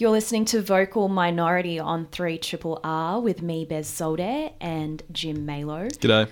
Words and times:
You're 0.00 0.10
listening 0.10 0.44
to 0.44 0.62
Vocal 0.62 1.08
Minority 1.08 1.80
on 1.80 2.06
3 2.06 2.38
Triple 2.38 2.78
R 2.84 3.18
with 3.18 3.42
me, 3.42 3.64
Bez 3.64 3.88
Solder, 3.88 4.50
and 4.60 5.02
Jim 5.10 5.44
Malo. 5.44 5.88
G'day. 5.88 6.28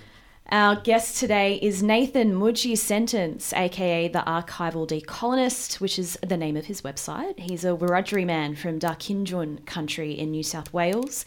Our 0.49 0.77
guest 0.77 1.19
today 1.19 1.55
is 1.61 1.83
Nathan 1.83 2.31
Mudgee 2.31 2.77
Sentance, 2.77 3.51
aka 3.53 4.07
the 4.07 4.19
Archival 4.19 4.87
Decolonist, 4.87 5.81
which 5.81 5.99
is 5.99 6.17
the 6.25 6.37
name 6.37 6.55
of 6.55 6.67
his 6.67 6.83
website. 6.83 7.37
He's 7.37 7.65
a 7.65 7.75
Wiradjuri 7.75 8.25
man 8.25 8.55
from 8.55 8.79
Darkinjung 8.79 9.65
country 9.65 10.13
in 10.13 10.31
New 10.31 10.43
South 10.43 10.71
Wales 10.71 11.25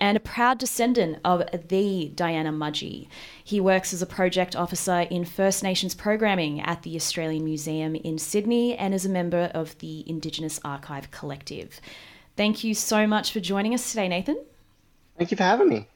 and 0.00 0.16
a 0.16 0.20
proud 0.20 0.58
descendant 0.58 1.18
of 1.24 1.44
the 1.68 2.10
Diana 2.14 2.50
Mudgee. 2.50 3.06
He 3.44 3.60
works 3.60 3.92
as 3.92 4.00
a 4.00 4.06
project 4.06 4.56
officer 4.56 5.00
in 5.00 5.24
First 5.24 5.62
Nations 5.62 5.94
programming 5.94 6.60
at 6.62 6.82
the 6.82 6.96
Australian 6.96 7.44
Museum 7.44 7.94
in 7.94 8.18
Sydney 8.18 8.76
and 8.76 8.94
is 8.94 9.04
a 9.04 9.10
member 9.10 9.50
of 9.54 9.78
the 9.78 10.02
Indigenous 10.08 10.58
Archive 10.64 11.10
Collective. 11.10 11.80
Thank 12.36 12.64
you 12.64 12.74
so 12.74 13.06
much 13.06 13.32
for 13.32 13.40
joining 13.40 13.74
us 13.74 13.90
today, 13.90 14.08
Nathan. 14.08 14.38
Thank 15.18 15.30
you 15.30 15.36
for 15.36 15.42
having 15.42 15.68
me. 15.68 15.86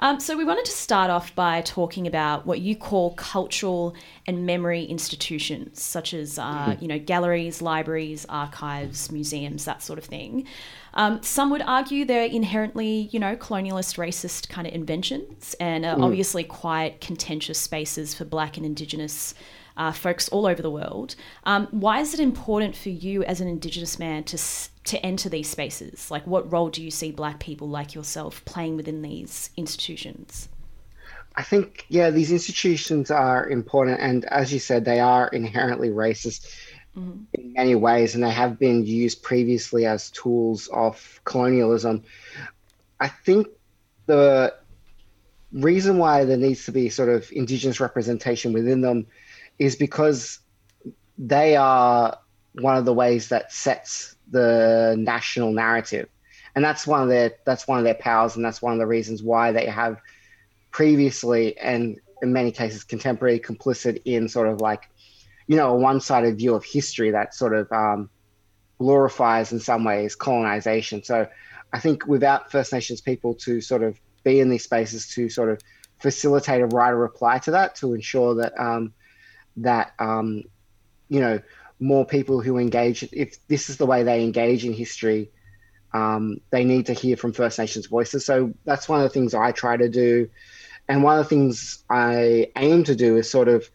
Um, 0.00 0.20
so 0.20 0.36
we 0.36 0.44
wanted 0.44 0.64
to 0.66 0.70
start 0.70 1.10
off 1.10 1.34
by 1.34 1.60
talking 1.62 2.06
about 2.06 2.46
what 2.46 2.60
you 2.60 2.76
call 2.76 3.14
cultural 3.14 3.96
and 4.26 4.46
memory 4.46 4.84
institutions, 4.84 5.82
such 5.82 6.14
as 6.14 6.38
uh, 6.38 6.42
mm-hmm. 6.44 6.82
you 6.82 6.88
know 6.88 6.98
galleries, 6.98 7.60
libraries, 7.60 8.24
archives, 8.28 9.10
museums, 9.10 9.64
that 9.64 9.82
sort 9.82 9.98
of 9.98 10.04
thing. 10.04 10.46
Um, 10.94 11.22
some 11.22 11.50
would 11.50 11.62
argue 11.62 12.04
they're 12.04 12.24
inherently, 12.24 13.08
you 13.12 13.20
know, 13.20 13.36
colonialist, 13.36 13.98
racist 13.98 14.48
kind 14.48 14.66
of 14.66 14.74
inventions, 14.74 15.54
and 15.60 15.84
mm. 15.84 16.02
obviously 16.02 16.44
quite 16.44 17.00
contentious 17.00 17.58
spaces 17.58 18.14
for 18.14 18.24
Black 18.24 18.56
and 18.56 18.66
Indigenous 18.66 19.34
uh, 19.76 19.92
folks 19.92 20.28
all 20.30 20.46
over 20.46 20.60
the 20.60 20.70
world. 20.70 21.14
Um, 21.44 21.68
why 21.70 22.00
is 22.00 22.12
it 22.12 22.20
important 22.20 22.76
for 22.76 22.88
you 22.88 23.22
as 23.24 23.40
an 23.40 23.48
Indigenous 23.48 23.98
man 23.98 24.24
to 24.24 24.38
to 24.84 25.04
enter 25.04 25.28
these 25.28 25.48
spaces? 25.48 26.10
Like, 26.10 26.26
what 26.26 26.50
role 26.50 26.70
do 26.70 26.82
you 26.82 26.90
see 26.90 27.12
Black 27.12 27.38
people 27.38 27.68
like 27.68 27.94
yourself 27.94 28.44
playing 28.44 28.76
within 28.76 29.02
these 29.02 29.50
institutions? 29.56 30.48
I 31.36 31.42
think, 31.42 31.86
yeah, 31.88 32.10
these 32.10 32.32
institutions 32.32 33.12
are 33.12 33.48
important, 33.48 34.00
and 34.00 34.24
as 34.24 34.52
you 34.52 34.58
said, 34.58 34.84
they 34.84 34.98
are 34.98 35.28
inherently 35.28 35.88
racist 35.90 36.52
mm-hmm. 36.98 37.22
in 37.34 37.52
many 37.52 37.74
ways, 37.74 38.14
and 38.14 38.24
they 38.24 38.30
have 38.30 38.58
been 38.58 38.84
used 38.84 39.22
previously 39.22 39.86
as 39.86 40.10
tools 40.10 40.68
of 40.68 41.20
colonialism. 41.24 42.02
I 43.00 43.08
think 43.08 43.48
the 44.06 44.54
reason 45.52 45.98
why 45.98 46.24
there 46.24 46.36
needs 46.36 46.64
to 46.66 46.72
be 46.72 46.88
sort 46.88 47.08
of 47.08 47.30
indigenous 47.32 47.80
representation 47.80 48.52
within 48.52 48.80
them 48.80 49.06
is 49.58 49.76
because 49.76 50.40
they 51.16 51.56
are 51.56 52.18
one 52.52 52.76
of 52.76 52.84
the 52.84 52.92
ways 52.92 53.28
that 53.28 53.52
sets 53.52 54.16
the 54.30 54.94
national 54.98 55.52
narrative 55.52 56.08
and 56.54 56.64
that's 56.64 56.86
one 56.86 57.02
of 57.02 57.08
their 57.08 57.32
that's 57.44 57.66
one 57.66 57.78
of 57.78 57.84
their 57.84 57.94
powers 57.94 58.36
and 58.36 58.44
that's 58.44 58.60
one 58.60 58.72
of 58.72 58.78
the 58.78 58.86
reasons 58.86 59.22
why 59.22 59.52
they 59.52 59.66
have 59.66 60.00
previously 60.70 61.56
and 61.58 61.98
in 62.20 62.32
many 62.32 62.50
cases 62.50 62.84
contemporary 62.84 63.38
complicit 63.38 64.02
in 64.04 64.28
sort 64.28 64.48
of 64.48 64.60
like 64.60 64.90
you 65.48 65.56
know, 65.56 65.74
a 65.74 65.76
one 65.76 66.00
sided 66.00 66.36
view 66.36 66.54
of 66.54 66.64
history 66.64 67.10
that 67.10 67.34
sort 67.34 67.54
of 67.54 67.72
um, 67.72 68.08
glorifies 68.78 69.50
in 69.50 69.58
some 69.58 69.82
ways 69.82 70.14
colonization. 70.14 71.02
So 71.02 71.26
I 71.72 71.80
think 71.80 72.06
without 72.06 72.52
First 72.52 72.72
Nations 72.72 73.00
people 73.00 73.34
to 73.36 73.60
sort 73.60 73.82
of 73.82 73.98
be 74.24 74.40
in 74.40 74.50
these 74.50 74.64
spaces 74.64 75.08
to 75.14 75.28
sort 75.28 75.50
of 75.50 75.60
facilitate 75.98 76.60
a 76.60 76.66
right 76.66 76.92
of 76.92 76.98
reply 76.98 77.38
to 77.40 77.50
that, 77.52 77.74
to 77.76 77.94
ensure 77.94 78.34
that 78.36 78.58
um, 78.60 78.92
that 79.56 79.92
um, 79.98 80.44
you 81.08 81.20
know 81.20 81.40
more 81.80 82.04
people 82.04 82.40
who 82.42 82.58
engage, 82.58 83.02
if 83.12 83.36
this 83.48 83.70
is 83.70 83.78
the 83.78 83.86
way 83.86 84.02
they 84.02 84.22
engage 84.22 84.64
in 84.64 84.72
history, 84.72 85.30
um, 85.94 86.40
they 86.50 86.64
need 86.64 86.86
to 86.86 86.92
hear 86.92 87.16
from 87.16 87.32
First 87.32 87.58
Nations 87.58 87.86
voices. 87.86 88.26
So 88.26 88.52
that's 88.64 88.88
one 88.88 89.00
of 89.00 89.04
the 89.04 89.14
things 89.14 89.32
I 89.32 89.52
try 89.52 89.78
to 89.78 89.88
do, 89.88 90.28
and 90.88 91.02
one 91.02 91.18
of 91.18 91.24
the 91.24 91.28
things 91.28 91.84
I 91.88 92.50
aim 92.56 92.84
to 92.84 92.94
do 92.94 93.16
is 93.16 93.30
sort 93.30 93.48
of 93.48 93.70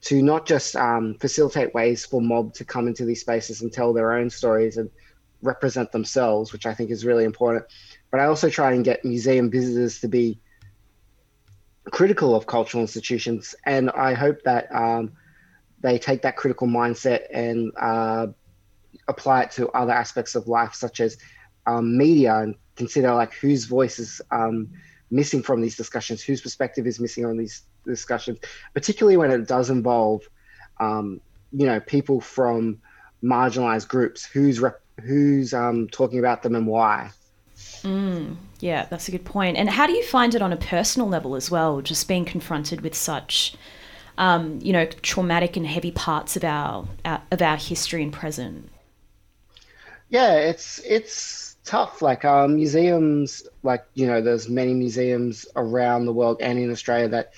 to 0.00 0.22
not 0.22 0.46
just 0.46 0.76
um, 0.76 1.14
facilitate 1.14 1.74
ways 1.74 2.04
for 2.04 2.20
mob 2.20 2.54
to 2.54 2.64
come 2.64 2.86
into 2.86 3.04
these 3.04 3.20
spaces 3.20 3.62
and 3.62 3.72
tell 3.72 3.92
their 3.92 4.12
own 4.12 4.30
stories 4.30 4.76
and 4.76 4.90
represent 5.42 5.90
themselves, 5.92 6.52
which 6.52 6.66
I 6.66 6.74
think 6.74 6.90
is 6.90 7.04
really 7.04 7.24
important. 7.24 7.64
But 8.10 8.20
I 8.20 8.26
also 8.26 8.48
try 8.48 8.72
and 8.72 8.84
get 8.84 9.04
museum 9.04 9.50
visitors 9.50 10.00
to 10.00 10.08
be 10.08 10.40
critical 11.90 12.34
of 12.34 12.46
cultural 12.46 12.80
institutions, 12.82 13.54
and 13.66 13.90
I 13.90 14.14
hope 14.14 14.42
that 14.44 14.72
um, 14.74 15.12
they 15.80 15.98
take 15.98 16.22
that 16.22 16.36
critical 16.36 16.66
mindset 16.66 17.22
and 17.32 17.72
uh, 17.78 18.28
apply 19.08 19.42
it 19.42 19.50
to 19.52 19.68
other 19.70 19.92
aspects 19.92 20.34
of 20.34 20.48
life, 20.48 20.74
such 20.74 21.00
as 21.00 21.18
um, 21.66 21.96
media, 21.96 22.36
and 22.36 22.54
consider 22.76 23.14
like 23.14 23.34
whose 23.34 23.64
voice 23.64 23.98
is 23.98 24.20
um, 24.30 24.70
missing 25.10 25.42
from 25.42 25.60
these 25.60 25.76
discussions, 25.76 26.22
whose 26.22 26.40
perspective 26.40 26.86
is 26.86 27.00
missing 27.00 27.24
on 27.24 27.36
these 27.36 27.62
discussions, 27.92 28.38
particularly 28.74 29.16
when 29.16 29.30
it 29.30 29.46
does 29.46 29.70
involve, 29.70 30.22
um, 30.80 31.20
you 31.52 31.66
know, 31.66 31.80
people 31.80 32.20
from 32.20 32.80
marginalized 33.22 33.88
groups. 33.88 34.24
Who's 34.24 34.60
rep- 34.60 34.82
who's 35.02 35.54
um, 35.54 35.88
talking 35.88 36.18
about 36.18 36.42
them 36.42 36.54
and 36.54 36.66
why? 36.66 37.10
Mm, 37.82 38.36
yeah, 38.60 38.86
that's 38.90 39.08
a 39.08 39.10
good 39.10 39.24
point. 39.24 39.56
And 39.56 39.68
how 39.68 39.86
do 39.86 39.92
you 39.92 40.02
find 40.02 40.34
it 40.34 40.42
on 40.42 40.52
a 40.52 40.56
personal 40.56 41.08
level 41.08 41.34
as 41.34 41.50
well? 41.50 41.80
Just 41.80 42.08
being 42.08 42.24
confronted 42.24 42.80
with 42.80 42.94
such, 42.94 43.54
um, 44.16 44.58
you 44.62 44.72
know, 44.72 44.86
traumatic 44.86 45.56
and 45.56 45.66
heavy 45.66 45.90
parts 45.90 46.36
of 46.36 46.44
our, 46.44 46.86
our 47.04 47.22
of 47.30 47.42
our 47.42 47.56
history 47.56 48.02
and 48.02 48.12
present. 48.12 48.68
Yeah, 50.08 50.34
it's 50.34 50.80
it's 50.80 51.56
tough. 51.64 52.00
Like 52.02 52.24
um, 52.24 52.56
museums, 52.56 53.46
like 53.62 53.84
you 53.94 54.06
know, 54.06 54.20
there's 54.20 54.48
many 54.48 54.74
museums 54.74 55.46
around 55.54 56.06
the 56.06 56.12
world 56.12 56.38
and 56.40 56.58
in 56.58 56.70
Australia 56.70 57.08
that 57.08 57.34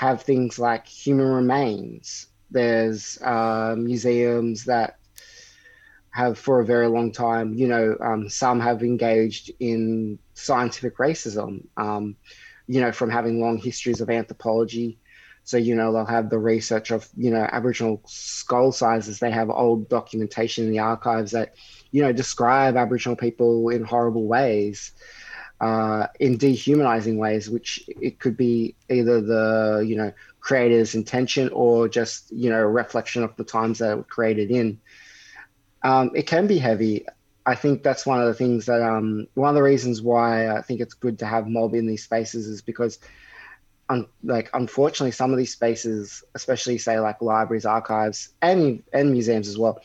have 0.00 0.22
things 0.22 0.58
like 0.58 0.86
human 0.86 1.26
remains. 1.26 2.28
There's 2.50 3.20
uh, 3.20 3.74
museums 3.76 4.64
that 4.64 4.96
have 6.08 6.38
for 6.38 6.60
a 6.60 6.64
very 6.64 6.88
long 6.88 7.12
time, 7.12 7.52
you 7.52 7.68
know, 7.68 7.98
um, 8.00 8.26
some 8.30 8.60
have 8.60 8.82
engaged 8.82 9.50
in 9.60 10.18
scientific 10.32 10.96
racism, 10.96 11.66
um, 11.76 12.16
you 12.66 12.80
know, 12.80 12.92
from 12.92 13.10
having 13.10 13.42
long 13.42 13.58
histories 13.58 14.00
of 14.00 14.08
anthropology. 14.08 14.98
So, 15.44 15.58
you 15.58 15.74
know, 15.74 15.92
they'll 15.92 16.06
have 16.06 16.30
the 16.30 16.38
research 16.38 16.90
of, 16.92 17.06
you 17.14 17.30
know, 17.30 17.46
Aboriginal 17.52 18.00
skull 18.06 18.72
sizes. 18.72 19.18
They 19.18 19.30
have 19.30 19.50
old 19.50 19.90
documentation 19.90 20.64
in 20.64 20.70
the 20.70 20.78
archives 20.78 21.32
that, 21.32 21.56
you 21.90 22.00
know, 22.00 22.12
describe 22.12 22.74
Aboriginal 22.74 23.16
people 23.16 23.68
in 23.68 23.84
horrible 23.84 24.26
ways, 24.26 24.92
uh, 25.60 26.06
in 26.18 26.36
dehumanizing 26.38 27.18
ways, 27.18 27.50
which 27.50 27.84
it 27.88 28.18
could 28.18 28.36
be 28.36 28.74
either 28.88 29.20
the, 29.20 29.84
you 29.86 29.96
know, 29.96 30.12
creator's 30.40 30.94
intention 30.94 31.50
or 31.52 31.88
just, 31.88 32.30
you 32.32 32.48
know, 32.48 32.60
a 32.60 32.66
reflection 32.66 33.22
of 33.22 33.36
the 33.36 33.44
times 33.44 33.78
that 33.78 33.92
it 33.92 33.96
was 33.96 34.06
created 34.08 34.50
in. 34.50 34.80
Um, 35.82 36.10
it 36.14 36.26
can 36.26 36.46
be 36.46 36.58
heavy. 36.58 37.06
I 37.44 37.54
think 37.54 37.82
that's 37.82 38.06
one 38.06 38.20
of 38.20 38.26
the 38.26 38.34
things 38.34 38.66
that, 38.66 38.82
um, 38.82 39.26
one 39.34 39.50
of 39.50 39.54
the 39.54 39.62
reasons 39.62 40.00
why 40.00 40.48
I 40.48 40.62
think 40.62 40.80
it's 40.80 40.94
good 40.94 41.18
to 41.18 41.26
have 41.26 41.46
mob 41.46 41.74
in 41.74 41.86
these 41.86 42.04
spaces 42.04 42.46
is 42.46 42.62
because, 42.62 42.98
un- 43.88 44.08
like, 44.22 44.48
unfortunately, 44.54 45.12
some 45.12 45.30
of 45.30 45.38
these 45.38 45.52
spaces, 45.52 46.24
especially 46.34 46.78
say 46.78 46.98
like 47.00 47.20
libraries, 47.20 47.66
archives, 47.66 48.30
and 48.40 48.82
and 48.92 49.12
museums 49.12 49.48
as 49.48 49.58
well, 49.58 49.80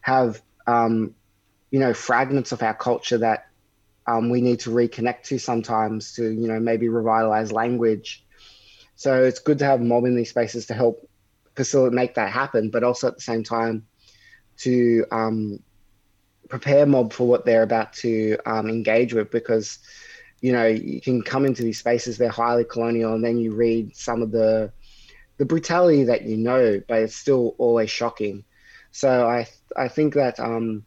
have 0.00 0.40
um, 0.66 1.14
you 1.70 1.80
know 1.80 1.92
fragments 1.92 2.52
of 2.52 2.62
our 2.62 2.74
culture 2.74 3.18
that 3.18 3.46
um, 4.06 4.30
we 4.30 4.40
need 4.40 4.60
to 4.60 4.70
reconnect 4.70 5.24
to 5.24 5.38
sometimes 5.38 6.14
to 6.14 6.30
you 6.30 6.48
know 6.48 6.60
maybe 6.60 6.88
revitalize 6.88 7.52
language. 7.52 8.24
So 8.96 9.22
it's 9.24 9.40
good 9.40 9.58
to 9.58 9.64
have 9.64 9.80
mob 9.80 10.04
in 10.04 10.16
these 10.16 10.30
spaces 10.30 10.66
to 10.66 10.74
help 10.74 11.08
facilitate 11.56 11.94
make 11.94 12.14
that 12.14 12.30
happen 12.30 12.70
but 12.70 12.84
also 12.84 13.08
at 13.08 13.16
the 13.16 13.22
same 13.22 13.42
time 13.42 13.86
to 14.58 15.04
um, 15.10 15.58
prepare 16.48 16.86
mob 16.86 17.12
for 17.12 17.26
what 17.26 17.44
they're 17.44 17.62
about 17.62 17.92
to 17.92 18.36
um, 18.46 18.68
engage 18.68 19.12
with 19.12 19.30
because 19.30 19.78
you 20.40 20.52
know 20.52 20.66
you 20.66 21.00
can 21.00 21.22
come 21.22 21.44
into 21.44 21.62
these 21.62 21.78
spaces 21.78 22.18
they're 22.18 22.28
highly 22.28 22.64
colonial 22.64 23.14
and 23.14 23.24
then 23.24 23.38
you 23.38 23.54
read 23.54 23.94
some 23.96 24.22
of 24.22 24.30
the 24.32 24.72
the 25.38 25.44
brutality 25.44 26.04
that 26.04 26.22
you 26.22 26.36
know 26.36 26.80
but 26.88 27.00
it's 27.02 27.16
still 27.16 27.54
always 27.58 27.90
shocking. 27.90 28.44
So 28.90 29.26
i 29.26 29.46
i 29.76 29.88
think 29.88 30.14
that 30.14 30.38
um 30.38 30.84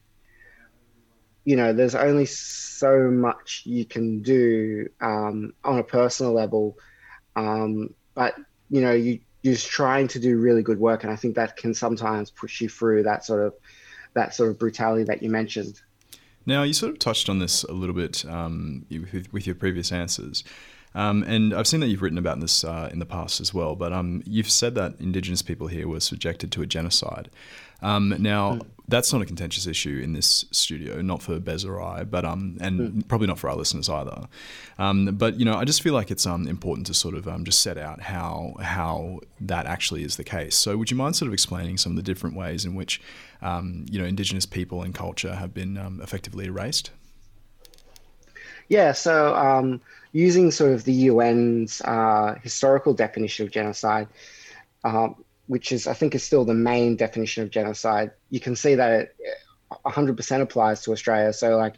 you 1.45 1.55
know, 1.55 1.71
there's 1.71 1.95
only 1.95 2.25
so 2.25 3.09
much 3.11 3.61
you 3.65 3.85
can 3.85 4.21
do 4.21 4.89
um, 4.99 5.53
on 5.63 5.79
a 5.79 5.83
personal 5.83 6.33
level, 6.33 6.77
um, 7.35 7.93
but 8.15 8.35
you 8.69 8.81
know, 8.81 8.91
you 8.91 9.19
you're 9.43 9.53
just 9.53 9.69
trying 9.69 10.07
to 10.07 10.19
do 10.19 10.39
really 10.39 10.63
good 10.63 10.79
work, 10.79 11.03
and 11.03 11.13
I 11.13 11.15
think 11.15 11.35
that 11.35 11.55
can 11.55 11.75
sometimes 11.75 12.31
push 12.31 12.61
you 12.61 12.67
through 12.67 13.03
that 13.03 13.23
sort 13.23 13.45
of 13.45 13.53
that 14.15 14.33
sort 14.33 14.49
of 14.49 14.57
brutality 14.57 15.03
that 15.03 15.21
you 15.21 15.29
mentioned. 15.29 15.81
Now, 16.47 16.63
you 16.63 16.73
sort 16.73 16.91
of 16.91 16.99
touched 16.99 17.29
on 17.29 17.39
this 17.39 17.63
a 17.63 17.71
little 17.71 17.95
bit 17.95 18.25
um, 18.25 18.85
with, 18.89 19.31
with, 19.31 19.45
your 19.45 19.55
previous 19.55 19.91
answers. 19.91 20.43
Um, 20.93 21.23
and 21.23 21.53
I've 21.53 21.67
seen 21.67 21.79
that 21.81 21.87
you've 21.87 22.01
written 22.01 22.17
about 22.17 22.39
this 22.39 22.63
uh, 22.63 22.89
in 22.91 22.99
the 22.99 23.05
past 23.05 23.41
as 23.41 23.53
well, 23.53 23.75
but 23.75 23.91
um, 23.91 24.23
you've 24.25 24.49
said 24.49 24.75
that 24.75 24.95
Indigenous 24.99 25.41
people 25.41 25.67
here 25.67 25.87
were 25.87 25.99
subjected 25.99 26.51
to 26.53 26.61
a 26.61 26.65
genocide. 26.65 27.29
Um, 27.85 28.15
now, 28.17 28.55
mm. 28.55 28.61
that's 28.87 29.13
not 29.13 29.21
a 29.21 29.25
contentious 29.25 29.67
issue 29.67 30.01
in 30.03 30.13
this 30.13 30.45
studio, 30.49 31.03
not 31.03 31.21
for 31.21 31.39
Bez 31.39 31.63
or 31.63 31.79
I, 31.79 32.03
but 32.03 32.25
um, 32.25 32.57
and 32.59 32.79
mm. 32.79 33.07
probably 33.07 33.27
not 33.27 33.37
for 33.37 33.47
our 33.47 33.55
listeners 33.55 33.87
either. 33.89 34.27
Um, 34.79 35.15
but 35.15 35.39
you 35.39 35.45
know, 35.45 35.53
I 35.53 35.65
just 35.65 35.83
feel 35.83 35.93
like 35.93 36.09
it's 36.09 36.25
um 36.25 36.47
important 36.47 36.87
to 36.87 36.95
sort 36.95 37.13
of 37.13 37.27
um 37.27 37.45
just 37.45 37.61
set 37.61 37.77
out 37.77 38.01
how 38.01 38.55
how 38.59 39.19
that 39.39 39.67
actually 39.67 40.03
is 40.03 40.17
the 40.17 40.23
case. 40.23 40.55
So, 40.55 40.77
would 40.77 40.89
you 40.89 40.97
mind 40.97 41.15
sort 41.15 41.27
of 41.27 41.33
explaining 41.33 41.77
some 41.77 41.91
of 41.91 41.95
the 41.95 42.01
different 42.01 42.35
ways 42.35 42.65
in 42.65 42.73
which 42.73 42.99
um, 43.43 43.85
you 43.91 43.99
know 43.99 44.05
Indigenous 44.05 44.47
people 44.47 44.81
and 44.81 44.93
culture 44.95 45.35
have 45.35 45.53
been 45.53 45.77
um, 45.77 46.01
effectively 46.01 46.45
erased? 46.45 46.89
Yeah. 48.67 48.93
So, 48.93 49.35
um, 49.35 49.79
using 50.11 50.49
sort 50.49 50.71
of 50.71 50.85
the 50.85 51.09
UN's 51.09 51.81
uh, 51.81 52.35
historical 52.41 52.95
definition 52.95 53.45
of 53.45 53.51
genocide. 53.51 54.07
Um, 54.83 55.15
which 55.47 55.71
is 55.71 55.87
I 55.87 55.93
think 55.93 56.15
is 56.15 56.23
still 56.23 56.45
the 56.45 56.53
main 56.53 56.95
definition 56.95 57.43
of 57.43 57.49
genocide. 57.49 58.11
You 58.29 58.39
can 58.39 58.55
see 58.55 58.75
that 58.75 58.91
it 58.91 59.15
100% 59.85 60.41
applies 60.41 60.81
to 60.83 60.91
Australia. 60.91 61.33
So 61.33 61.57
like 61.57 61.75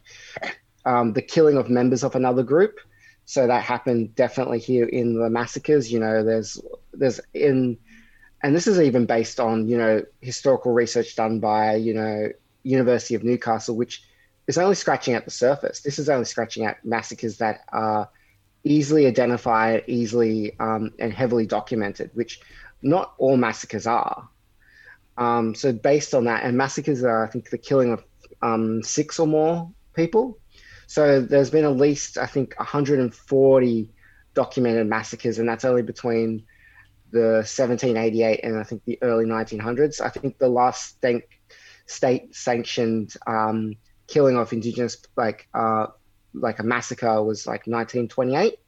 um, 0.84 1.12
the 1.12 1.22
killing 1.22 1.56
of 1.56 1.68
members 1.68 2.04
of 2.04 2.14
another 2.14 2.42
group. 2.42 2.78
So 3.24 3.46
that 3.46 3.62
happened 3.62 4.14
definitely 4.14 4.58
here 4.58 4.86
in 4.86 5.18
the 5.18 5.28
massacres. 5.28 5.92
You 5.92 6.00
know, 6.00 6.24
there's 6.24 6.58
there's 6.94 7.20
in, 7.34 7.76
and 8.42 8.56
this 8.56 8.66
is 8.66 8.80
even 8.80 9.04
based 9.04 9.38
on 9.38 9.68
you 9.68 9.76
know 9.76 10.02
historical 10.22 10.72
research 10.72 11.14
done 11.14 11.38
by 11.38 11.74
you 11.74 11.92
know 11.92 12.30
University 12.62 13.14
of 13.14 13.24
Newcastle, 13.24 13.76
which 13.76 14.02
is 14.46 14.56
only 14.56 14.74
scratching 14.74 15.12
at 15.12 15.26
the 15.26 15.30
surface. 15.30 15.82
This 15.82 15.98
is 15.98 16.08
only 16.08 16.24
scratching 16.24 16.64
at 16.64 16.82
massacres 16.86 17.36
that 17.36 17.64
are 17.68 18.08
easily 18.64 19.06
identified, 19.06 19.84
easily 19.86 20.58
um, 20.58 20.92
and 20.98 21.12
heavily 21.12 21.44
documented, 21.44 22.10
which 22.14 22.40
not 22.82 23.14
all 23.18 23.36
massacres 23.36 23.86
are. 23.86 24.28
Um, 25.16 25.54
so 25.54 25.72
based 25.72 26.14
on 26.14 26.24
that, 26.24 26.44
and 26.44 26.56
massacres 26.56 27.02
are, 27.02 27.26
I 27.26 27.30
think, 27.30 27.50
the 27.50 27.58
killing 27.58 27.92
of 27.92 28.04
um, 28.40 28.82
six 28.82 29.18
or 29.18 29.26
more 29.26 29.70
people. 29.94 30.38
So 30.86 31.20
there's 31.20 31.50
been 31.50 31.64
at 31.64 31.76
least, 31.76 32.16
I 32.18 32.26
think, 32.26 32.54
140 32.56 33.92
documented 34.34 34.86
massacres, 34.86 35.38
and 35.38 35.48
that's 35.48 35.64
only 35.64 35.82
between 35.82 36.44
the 37.10 37.42
1788 37.44 38.40
and 38.44 38.58
I 38.58 38.62
think 38.62 38.84
the 38.84 38.98
early 39.02 39.24
1900s. 39.24 40.00
I 40.00 40.08
think 40.08 40.38
the 40.38 40.48
last 40.48 40.96
state, 40.96 41.24
state 41.86 42.34
sanctioned 42.34 43.14
um, 43.26 43.74
killing 44.06 44.36
of 44.36 44.52
indigenous, 44.52 44.96
like 45.16 45.48
uh, 45.54 45.86
like 46.32 46.58
a 46.60 46.62
massacre, 46.62 47.22
was 47.22 47.46
like 47.46 47.66
1928. 47.66 48.58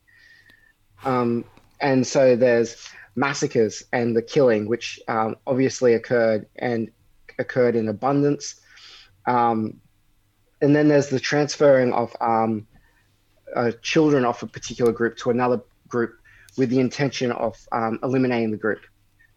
Um, 1.04 1.44
and 1.80 2.06
so 2.06 2.36
there's 2.36 2.88
massacres 3.16 3.84
and 3.92 4.16
the 4.16 4.22
killing, 4.22 4.66
which 4.66 5.00
um, 5.08 5.36
obviously 5.46 5.94
occurred 5.94 6.46
and 6.56 6.90
occurred 7.38 7.76
in 7.76 7.88
abundance. 7.88 8.60
Um, 9.26 9.80
and 10.60 10.74
then 10.74 10.88
there's 10.88 11.08
the 11.08 11.20
transferring 11.20 11.92
of 11.92 12.14
um, 12.20 12.66
uh, 13.54 13.72
children 13.82 14.24
of 14.24 14.42
a 14.42 14.46
particular 14.46 14.92
group 14.92 15.16
to 15.18 15.30
another 15.30 15.60
group 15.88 16.12
with 16.56 16.70
the 16.70 16.80
intention 16.80 17.32
of 17.32 17.56
um, 17.72 17.98
eliminating 18.02 18.50
the 18.50 18.56
group. 18.56 18.80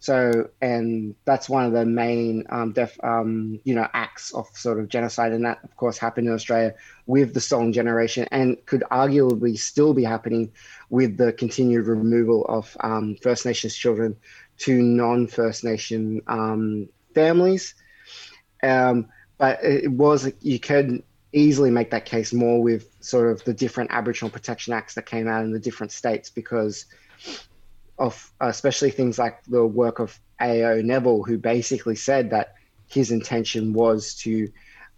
So, 0.03 0.49
and 0.59 1.15
that's 1.23 1.47
one 1.47 1.63
of 1.63 1.71
the 1.71 1.85
main, 1.85 2.43
um, 2.49 2.73
def, 2.73 3.01
um, 3.05 3.61
you 3.63 3.73
know, 3.73 3.87
acts 3.93 4.33
of 4.33 4.49
sort 4.53 4.77
of 4.77 4.89
genocide, 4.89 5.31
and 5.31 5.45
that, 5.45 5.59
of 5.63 5.77
course, 5.77 5.97
happened 5.97 6.27
in 6.27 6.33
Australia 6.33 6.75
with 7.05 7.33
the 7.33 7.39
Stolen 7.39 7.71
Generation, 7.71 8.27
and 8.29 8.57
could 8.65 8.83
arguably 8.91 9.57
still 9.57 9.93
be 9.93 10.03
happening 10.03 10.51
with 10.89 11.15
the 11.15 11.31
continued 11.31 11.87
removal 11.87 12.43
of 12.49 12.75
um, 12.81 13.15
First 13.23 13.45
Nations 13.45 13.77
children 13.77 14.17
to 14.57 14.83
non-First 14.83 15.63
Nation 15.63 16.21
um, 16.27 16.89
families. 17.15 17.73
Um, 18.61 19.07
but 19.37 19.63
it 19.63 19.89
was 19.89 20.29
you 20.41 20.59
could 20.59 21.01
easily 21.31 21.71
make 21.71 21.91
that 21.91 22.03
case 22.03 22.33
more 22.33 22.61
with 22.61 22.93
sort 22.99 23.31
of 23.31 23.41
the 23.45 23.53
different 23.53 23.91
Aboriginal 23.93 24.29
Protection 24.29 24.73
Acts 24.73 24.95
that 24.95 25.05
came 25.05 25.29
out 25.29 25.45
in 25.45 25.53
the 25.53 25.59
different 25.59 25.93
states 25.93 26.29
because 26.29 26.87
of 27.97 28.31
especially 28.39 28.91
things 28.91 29.19
like 29.19 29.43
the 29.45 29.65
work 29.65 29.99
of 29.99 30.19
AO 30.41 30.81
Neville, 30.83 31.23
who 31.23 31.37
basically 31.37 31.95
said 31.95 32.31
that 32.31 32.55
his 32.87 33.11
intention 33.11 33.73
was 33.73 34.15
to 34.15 34.49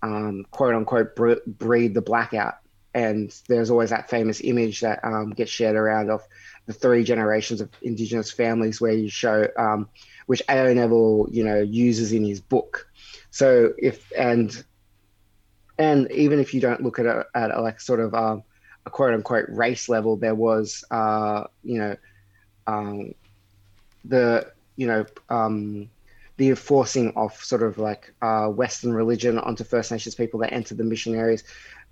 um, 0.02 0.46
quote 0.52 0.76
unquote 0.76 1.16
breed 1.16 1.94
the 1.94 2.02
blackout. 2.02 2.56
And 2.94 3.36
there's 3.50 3.70
always 3.70 3.90
that 3.90 4.10
famous 4.10 4.40
image 4.42 4.80
that 4.82 5.04
um, 5.04 5.32
gets 5.32 5.52
shared 5.52 5.76
around 5.76 6.10
of 6.10 6.22
the 6.66 6.74
three 6.74 7.04
generations 7.04 7.60
of 7.62 7.70
Indigenous 7.82 8.32
families, 8.32 8.80
where 8.80 8.94
you 8.94 9.10
show, 9.10 9.48
um, 9.58 9.90
which 10.28 10.42
AO 10.48 10.74
Neville, 10.74 11.28
you 11.30 11.44
know, 11.44 11.60
uses 11.60 12.14
in 12.14 12.24
his 12.24 12.40
book. 12.40 12.88
So 13.32 13.74
if 13.78 14.12
and 14.18 14.64
and 15.78 16.10
even 16.12 16.40
if 16.40 16.54
you 16.54 16.62
don't 16.62 16.82
look 16.82 17.00
at 17.00 17.06
it 17.06 17.28
at 17.36 17.52
a, 17.52 17.62
like 17.62 17.82
sort 17.82 18.00
of 18.00 18.14
um, 18.14 18.44
a 18.86 18.90
quote 18.90 19.14
unquote 19.14 19.48
race 19.50 19.90
level, 19.90 20.16
there 20.16 20.36
was, 20.36 20.86
uh, 20.90 21.44
you 21.64 21.80
know, 21.80 21.96
um, 22.68 23.14
the 24.04 24.52
you 24.76 24.88
know 24.88 25.06
um, 25.30 25.90
the 26.38 26.50
enforcing 26.50 27.14
of 27.16 27.34
sort 27.44 27.64
of 27.64 27.78
like 27.78 28.14
uh, 28.22 28.48
Western 28.48 28.94
religion 28.94 29.40
onto 29.40 29.64
First 29.64 29.92
Nations 29.92 30.16
people 30.16 30.40
that 30.42 30.54
entered 30.54 30.78
the 30.78 30.84
missionaries, 30.84 31.44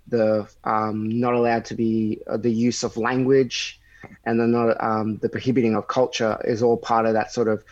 the 0.08 0.48
um, 0.64 1.08
not 1.20 1.34
allowed 1.34 1.64
to 1.66 1.74
be 1.74 2.20
uh, 2.26 2.36
the 2.36 2.52
use 2.52 2.82
of 2.82 2.96
language, 2.96 3.80
and 4.24 4.38
the 4.38 4.46
not 4.46 4.82
um, 4.82 5.18
the 5.18 5.28
prohibiting 5.28 5.74
of 5.74 5.88
culture 5.88 6.38
is 6.44 6.62
all 6.62 6.76
part 6.76 7.06
of 7.06 7.14
that 7.14 7.32
sort 7.32 7.48
of 7.48 7.64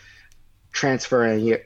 transferring 0.71 1.57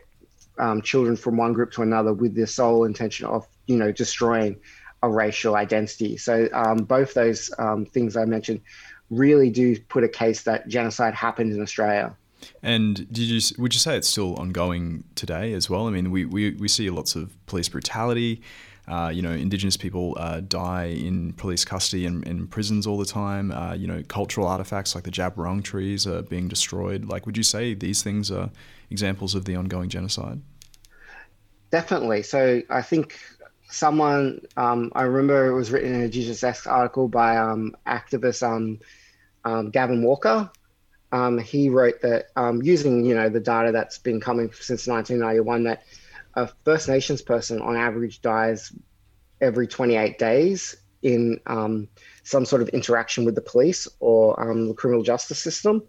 um, 0.60 0.81
children 0.81 1.16
from 1.16 1.38
one 1.38 1.54
group 1.54 1.72
to 1.72 1.81
another 1.81 2.13
with 2.13 2.36
the 2.36 2.45
sole 2.45 2.84
intention 2.84 3.25
of 3.25 3.48
you 3.68 3.78
know 3.78 3.92
destroying 3.92 4.60
a 5.04 5.10
racial 5.10 5.56
identity. 5.56 6.18
So 6.18 6.50
um, 6.54 6.78
both 6.78 7.13
those 7.13 7.51
um, 7.60 7.86
things 7.86 8.18
I 8.18 8.25
mentioned 8.25 8.62
really 9.09 9.50
do 9.50 9.80
put 9.80 10.04
a 10.04 10.09
case 10.09 10.44
that 10.44 10.68
genocide 10.68 11.13
happened 11.13 11.54
in 11.54 11.62
Australia. 11.62 12.15
And 12.62 12.95
did 13.12 13.18
you 13.18 13.42
would 13.57 13.74
you 13.74 13.80
say 13.80 13.98
it's 13.98 14.07
still 14.07 14.36
ongoing 14.36 15.04
today 15.15 15.54
as 15.54 15.69
well? 15.69 15.88
I 15.88 15.92
mean, 15.92 16.12
we, 16.12 16.25
we, 16.25 16.51
we 16.51 16.68
see 16.68 16.89
lots 16.89 17.15
of 17.15 17.33
police 17.45 17.69
brutality. 17.69 18.42
Uh, 18.88 19.12
you 19.13 19.21
know, 19.21 19.31
Indigenous 19.31 19.75
people 19.75 20.15
uh, 20.18 20.39
die 20.39 20.86
in 20.86 21.33
police 21.33 21.65
custody 21.65 22.06
and 22.06 22.25
in 22.25 22.48
prisons 22.48 22.88
all 22.88 22.98
the 22.98 23.06
time. 23.06 23.51
Uh, 23.51 23.74
you 23.74 23.86
know, 23.86 24.01
cultural 24.07 24.48
artifacts 24.48 24.95
like 24.95 25.04
the 25.04 25.12
Djab 25.12 25.36
Wurrung 25.36 25.62
trees 25.62 26.07
are 26.07 26.21
being 26.21 26.48
destroyed. 26.48 27.03
Like, 27.03 27.25
would 27.25 27.36
you 27.36 27.44
say 27.44 27.74
these 27.74 28.01
things 28.01 28.31
are 28.31 28.50
examples 28.89 29.36
of 29.36 29.44
the 29.44 29.56
ongoing 29.57 29.89
genocide? 29.89 30.42
Definitely. 31.69 32.24
So 32.24 32.62
I 32.69 32.81
think 32.81 33.19
someone 33.69 34.42
um, 34.56 34.92
I 34.96 35.04
remember 35.04 35.48
it 35.48 35.54
was 35.54 35.72
written 35.72 35.94
in 35.94 36.04
a 36.04 36.10
IndigenousX 36.10 36.68
article 36.68 37.08
by 37.08 37.38
um, 37.38 37.75
activist 37.86 38.44
um, 38.44 38.80
um 39.44 39.70
Gavin 39.70 40.03
Walker. 40.03 40.50
Um, 41.12 41.38
he 41.38 41.70
wrote 41.70 42.01
that 42.01 42.27
um, 42.36 42.62
using 42.62 43.06
you 43.06 43.15
know 43.15 43.30
the 43.30 43.39
data 43.39 43.72
that's 43.72 43.98
been 43.98 44.20
coming 44.20 44.51
since 44.53 44.88
1991 44.88 45.63
that 45.63 45.84
a 46.36 46.50
First 46.65 46.88
Nations 46.88 47.22
person 47.22 47.62
on 47.62 47.75
average 47.75 48.22
dies 48.22 48.72
every 49.39 49.68
28 49.68 50.18
days 50.18 50.75
in 51.01 51.39
some 52.24 52.46
sort 52.46 52.62
of 52.62 52.70
interaction 52.70 53.24
with 53.24 53.36
the 53.36 53.41
police 53.41 53.88
or 54.00 54.36
the 54.36 54.74
criminal 54.74 55.03
justice 55.03 55.39
system. 55.39 55.84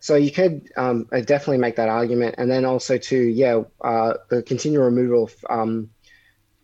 So 0.00 0.16
you 0.16 0.30
could 0.30 0.68
definitely 0.74 1.58
make 1.58 1.76
that 1.76 1.88
argument, 1.88 2.36
and 2.38 2.50
then 2.50 2.64
also 2.64 2.98
to 2.98 3.16
yeah, 3.16 3.62
uh, 3.80 4.14
the 4.28 4.42
continual 4.42 4.84
removal 4.84 5.24
of 5.24 5.90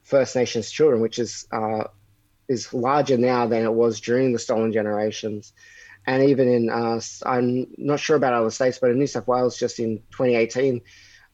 First 0.06 0.36
Nations 0.36 0.70
children, 0.70 1.00
which 1.02 1.18
is 1.18 1.46
uh, 1.52 1.84
is 2.48 2.72
larger 2.72 3.18
now 3.18 3.46
than 3.46 3.64
it 3.64 3.74
was 3.74 4.00
during 4.00 4.32
the 4.32 4.38
stolen 4.38 4.72
generations. 4.72 5.52
And 6.06 6.22
even 6.22 6.48
in, 6.48 6.70
uh, 6.70 7.00
I'm 7.24 7.66
not 7.76 7.98
sure 7.98 8.14
about 8.14 8.32
other 8.32 8.50
states, 8.50 8.78
but 8.78 8.90
in 8.90 8.98
New 8.98 9.08
South 9.08 9.26
Wales, 9.26 9.58
just 9.58 9.80
in 9.80 9.98
2018, 10.12 10.80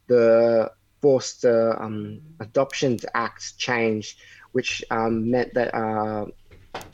the 0.06 0.72
Forced 1.02 1.44
uh, 1.44 1.76
um, 1.78 2.22
Adoption 2.40 2.98
Act 3.12 3.58
changed, 3.58 4.18
which 4.52 4.82
um, 4.90 5.30
meant 5.30 5.52
that 5.52 5.74
uh, 5.74 6.26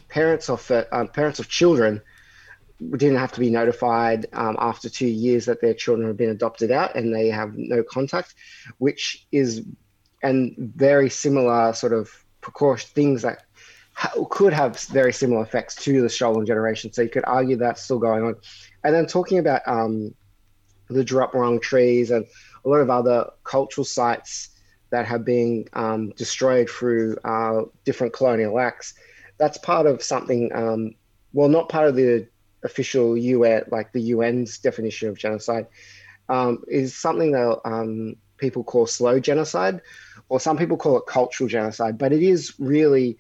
parents 0.09 0.51
of 0.51 0.69
uh, 0.73 1.05
parents 1.07 1.39
of 1.39 1.49
children 1.49 2.03
didn't 2.97 3.19
have 3.19 3.33
to 3.33 3.41
be 3.41 3.51
notified 3.51 4.27
um, 4.33 4.57
after 4.59 4.89
two 4.89 5.07
years 5.07 5.47
that 5.47 5.61
their 5.61 5.75
children 5.75 6.09
have 6.09 6.17
been 6.17 6.31
adopted 6.31 6.73
out 6.73 6.97
and 6.97 7.15
they 7.15 7.29
have 7.29 7.53
no 7.57 7.85
contact, 7.85 8.35
which 8.79 9.27
is 9.31 9.63
and 10.23 10.55
very 10.77 11.11
similar 11.11 11.73
sort 11.73 11.93
of 11.93 12.11
precaution 12.41 12.91
things 12.95 13.23
that 13.23 13.45
ha- 13.93 14.25
could 14.31 14.53
have 14.53 14.79
very 14.81 15.13
similar 15.13 15.43
effects 15.43 15.75
to 15.77 16.01
the 16.01 16.09
stolen 16.09 16.47
generation. 16.47 16.93
So 16.93 17.03
you 17.03 17.09
could 17.09 17.25
argue 17.27 17.57
that's 17.57 17.83
still 17.83 17.99
going 17.99 18.25
on. 18.25 18.37
And 18.85 18.95
then 18.95 19.07
talking 19.07 19.39
about 19.39 19.63
um, 19.67 20.15
the 20.89 21.05
Wurrung 21.05 21.61
trees 21.61 22.11
and 22.11 22.25
a 22.65 22.69
lot 22.69 22.79
of 22.79 22.91
other 22.91 23.31
cultural 23.45 23.85
sites 23.85 24.51
that 24.91 25.07
have 25.07 25.25
been 25.25 25.67
um, 25.75 26.11
destroyed 26.11 26.71
through 26.71 27.17
uh, 27.25 27.63
different 27.85 28.13
colonial 28.13 28.59
acts. 28.59 28.95
That's 29.37 29.59
part 29.59 29.87
of 29.87 30.03
something, 30.03 30.51
um, 30.55 30.95
well, 31.33 31.49
not 31.49 31.69
part 31.69 31.89
of 31.89 31.95
the 31.95 32.27
official 32.65 33.17
UN, 33.17 33.65
like 33.71 33.93
the 33.93 34.13
UN's 34.13 34.59
definition 34.59 35.09
of 35.09 35.19
genocide, 35.19 35.67
um, 36.29 36.65
is 36.69 36.97
something 36.97 37.33
that 37.33 37.61
um, 37.65 38.17
people 38.39 38.65
call 38.65 38.87
slow 38.87 39.21
genocide, 39.21 39.81
or 40.29 40.41
some 40.41 40.57
people 40.57 40.77
call 40.77 40.99
it 40.99 41.07
cultural 41.07 41.49
genocide, 41.49 41.99
but 41.99 42.13
it 42.13 42.23
is 42.23 42.55
really 42.59 43.19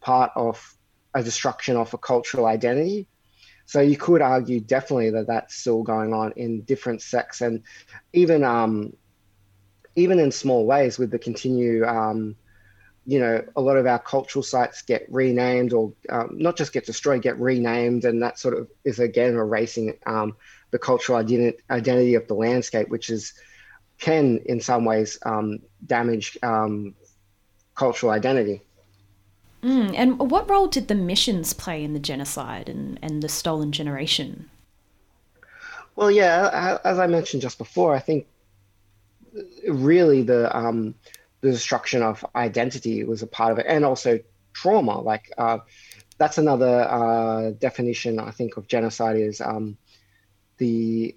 part 0.00 0.32
of 0.34 0.76
a 1.14 1.22
destruction 1.22 1.76
of 1.76 1.92
a 1.94 1.98
cultural 1.98 2.46
identity. 2.46 3.06
So 3.66 3.80
you 3.80 3.96
could 3.96 4.20
argue 4.20 4.60
definitely 4.60 5.10
that 5.10 5.28
that's 5.28 5.54
still 5.54 5.82
going 5.82 6.12
on 6.12 6.32
in 6.32 6.62
different 6.62 7.02
sects 7.02 7.40
and 7.40 7.62
even 8.12 8.42
um, 8.42 8.94
even 9.94 10.18
in 10.18 10.32
small 10.32 10.66
ways 10.66 10.98
with 10.98 11.10
the 11.10 11.18
continue. 11.18 11.84
Um, 11.84 12.36
you 13.06 13.18
know, 13.18 13.42
a 13.56 13.60
lot 13.60 13.76
of 13.76 13.86
our 13.86 13.98
cultural 13.98 14.42
sites 14.42 14.82
get 14.82 15.06
renamed 15.10 15.72
or 15.72 15.92
um, 16.10 16.30
not 16.32 16.56
just 16.56 16.72
get 16.72 16.84
destroyed, 16.84 17.22
get 17.22 17.38
renamed, 17.40 18.04
and 18.04 18.22
that 18.22 18.38
sort 18.38 18.56
of 18.56 18.68
is 18.84 18.98
again 18.98 19.34
erasing 19.34 19.96
um, 20.06 20.36
the 20.70 20.78
cultural 20.78 21.22
identi- 21.22 21.58
identity 21.70 22.14
of 22.14 22.28
the 22.28 22.34
landscape, 22.34 22.88
which 22.88 23.08
is 23.08 23.34
can 24.00 24.38
in 24.46 24.60
some 24.60 24.84
ways 24.84 25.18
um, 25.24 25.60
damage 25.86 26.38
um, 26.42 26.94
cultural 27.74 28.12
identity. 28.12 28.62
Mm, 29.62 29.94
and 29.94 30.30
what 30.30 30.48
role 30.48 30.66
did 30.66 30.88
the 30.88 30.94
missions 30.94 31.52
play 31.52 31.84
in 31.84 31.92
the 31.92 32.00
genocide 32.00 32.68
and, 32.68 32.98
and 33.02 33.22
the 33.22 33.28
stolen 33.28 33.72
generation? 33.72 34.48
Well, 35.96 36.10
yeah, 36.10 36.78
as 36.82 36.98
I 36.98 37.06
mentioned 37.06 37.42
just 37.42 37.58
before, 37.58 37.94
I 37.94 37.98
think 37.98 38.26
really 39.68 40.22
the 40.22 40.56
um, 40.56 40.94
the 41.42 41.50
destruction 41.50 42.02
of 42.02 42.24
identity 42.34 43.04
was 43.04 43.22
a 43.22 43.26
part 43.26 43.52
of 43.52 43.58
it, 43.58 43.66
and 43.68 43.84
also 43.84 44.18
trauma. 44.54 45.00
Like 45.00 45.30
uh, 45.36 45.58
that's 46.16 46.38
another 46.38 46.88
uh, 46.88 47.50
definition 47.50 48.18
I 48.18 48.30
think 48.30 48.56
of 48.56 48.66
genocide 48.66 49.16
is 49.16 49.42
um, 49.42 49.76
the 50.56 51.16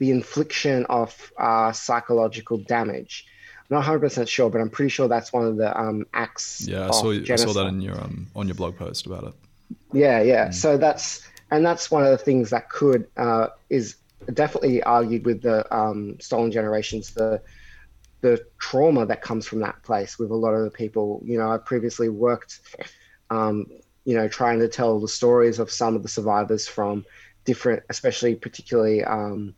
the 0.00 0.10
infliction 0.10 0.86
of 0.86 1.32
uh, 1.38 1.70
psychological 1.70 2.56
damage. 2.56 3.26
I'm 3.58 3.76
not 3.76 3.78
100 3.80 4.00
percent 4.00 4.28
sure, 4.28 4.50
but 4.50 4.60
I'm 4.60 4.70
pretty 4.70 4.88
sure 4.88 5.06
that's 5.06 5.32
one 5.32 5.46
of 5.46 5.56
the 5.56 5.78
um, 5.78 6.06
acts. 6.14 6.66
Yeah, 6.66 6.88
I 6.88 6.90
saw, 6.90 7.12
I 7.12 7.36
saw 7.36 7.52
that 7.52 7.66
in 7.66 7.80
your 7.80 8.00
um, 8.00 8.26
on 8.34 8.48
your 8.48 8.56
blog 8.56 8.76
post 8.76 9.06
about 9.06 9.24
it. 9.24 9.34
Yeah, 9.92 10.20
yeah. 10.22 10.48
Mm. 10.48 10.54
So 10.54 10.76
that's 10.76 11.28
and 11.52 11.64
that's 11.64 11.90
one 11.90 12.02
of 12.02 12.10
the 12.10 12.18
things 12.18 12.50
that 12.50 12.70
could 12.70 13.06
uh, 13.16 13.48
is 13.68 13.96
definitely 14.32 14.82
argued 14.82 15.24
with 15.24 15.42
the 15.42 15.72
um, 15.74 16.18
stolen 16.18 16.50
generations 16.50 17.10
the 17.12 17.40
the 18.22 18.44
trauma 18.58 19.06
that 19.06 19.22
comes 19.22 19.46
from 19.46 19.60
that 19.60 19.82
place 19.82 20.18
with 20.18 20.30
a 20.30 20.34
lot 20.34 20.54
of 20.54 20.64
the 20.64 20.70
people. 20.70 21.22
You 21.24 21.38
know, 21.38 21.52
I 21.52 21.58
previously 21.58 22.08
worked, 22.08 22.60
um, 23.28 23.66
you 24.04 24.14
know, 24.14 24.28
trying 24.28 24.58
to 24.60 24.68
tell 24.68 24.98
the 24.98 25.08
stories 25.08 25.58
of 25.58 25.70
some 25.70 25.94
of 25.94 26.02
the 26.02 26.08
survivors 26.08 26.66
from 26.66 27.04
different, 27.44 27.82
especially 27.88 28.34
particularly 28.34 29.04
um, 29.04 29.54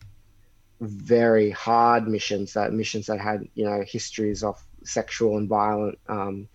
very 0.82 1.50
hard 1.50 2.08
missions 2.08 2.54
that 2.54 2.72
missions 2.72 3.06
that 3.06 3.20
had 3.20 3.48
you 3.54 3.64
know 3.64 3.82
histories 3.86 4.42
of 4.42 4.60
sexual 4.84 5.36
and 5.36 5.48
violent 5.48 5.98
um, 6.08 6.48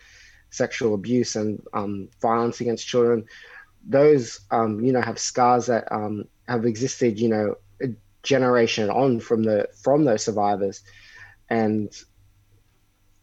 sexual 0.50 0.94
abuse 0.94 1.36
and 1.36 1.62
um, 1.74 2.10
violence 2.22 2.60
against 2.60 2.88
children. 2.88 3.26
Those 3.88 4.42
um, 4.52 4.82
you 4.82 4.92
know 4.92 5.02
have 5.02 5.18
scars 5.18 5.68
that 5.68 5.90
um, 5.92 6.26
have 6.48 6.66
existed 6.66 7.20
you 7.20 7.30
know 7.30 7.56
a 7.82 7.88
generation 8.24 8.90
on 8.90 9.20
from 9.22 9.44
the 9.44 9.70
from 9.82 10.04
those 10.04 10.24
survivors 10.24 10.84
and 11.50 11.90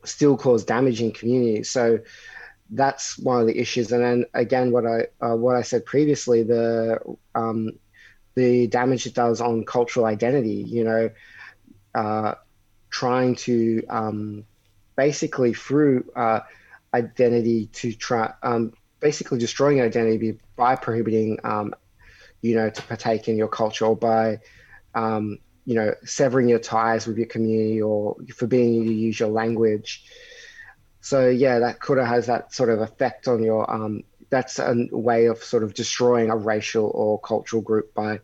still 0.04 0.36
cause 0.36 0.64
damage 0.64 1.00
in 1.00 1.12
communities 1.12 1.70
so 1.70 1.98
that's 2.70 3.18
one 3.18 3.40
of 3.40 3.46
the 3.46 3.58
issues. 3.58 3.92
And 3.92 4.02
then 4.02 4.24
again 4.34 4.72
what 4.72 4.86
i 4.86 5.06
uh, 5.20 5.36
what 5.36 5.56
i 5.56 5.62
said 5.62 5.84
previously 5.84 6.42
the 6.42 6.98
um, 7.34 7.72
the 8.34 8.66
damage 8.66 9.06
it 9.06 9.14
does 9.14 9.40
on 9.40 9.64
cultural 9.64 10.06
identity, 10.06 10.64
you 10.66 10.84
know, 10.84 11.10
uh, 11.94 12.34
trying 12.90 13.34
to 13.34 13.84
um, 13.88 14.44
basically 14.96 15.54
through 15.54 16.10
uh, 16.16 16.40
identity 16.92 17.66
to 17.66 17.92
try, 17.92 18.32
um, 18.42 18.72
basically 19.00 19.38
destroying 19.38 19.80
identity 19.80 20.38
by 20.56 20.76
prohibiting, 20.76 21.38
um, 21.44 21.74
you 22.42 22.54
know, 22.54 22.70
to 22.70 22.82
partake 22.82 23.28
in 23.28 23.36
your 23.36 23.48
culture 23.48 23.86
or 23.86 23.96
by, 23.96 24.40
um, 24.94 25.38
you 25.64 25.74
know, 25.74 25.94
severing 26.04 26.48
your 26.48 26.58
ties 26.58 27.06
with 27.06 27.16
your 27.16 27.26
community 27.26 27.80
or 27.80 28.16
forbidding 28.36 28.74
you 28.74 28.84
to 28.84 28.92
use 28.92 29.18
your 29.18 29.30
language. 29.30 30.04
So 31.00 31.28
yeah, 31.28 31.58
that 31.58 31.80
could 31.80 31.98
have 31.98 32.06
has 32.06 32.26
that 32.26 32.54
sort 32.54 32.70
of 32.70 32.80
effect 32.80 33.28
on 33.28 33.42
your 33.42 33.70
um, 33.70 34.04
that's 34.34 34.58
a 34.58 34.74
way 34.90 35.26
of 35.26 35.38
sort 35.44 35.62
of 35.62 35.74
destroying 35.74 36.30
a 36.30 36.36
racial 36.36 36.90
or 36.92 37.20
cultural 37.20 37.62
group 37.62 37.94
by 37.94 38.18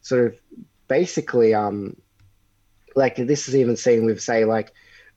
sort 0.00 0.26
of 0.26 0.40
basically 0.86 1.54
um 1.54 1.96
like 2.94 3.16
this 3.16 3.48
is 3.48 3.56
even 3.56 3.76
seen 3.76 4.06
with 4.06 4.22
say 4.22 4.44
like 4.44 4.72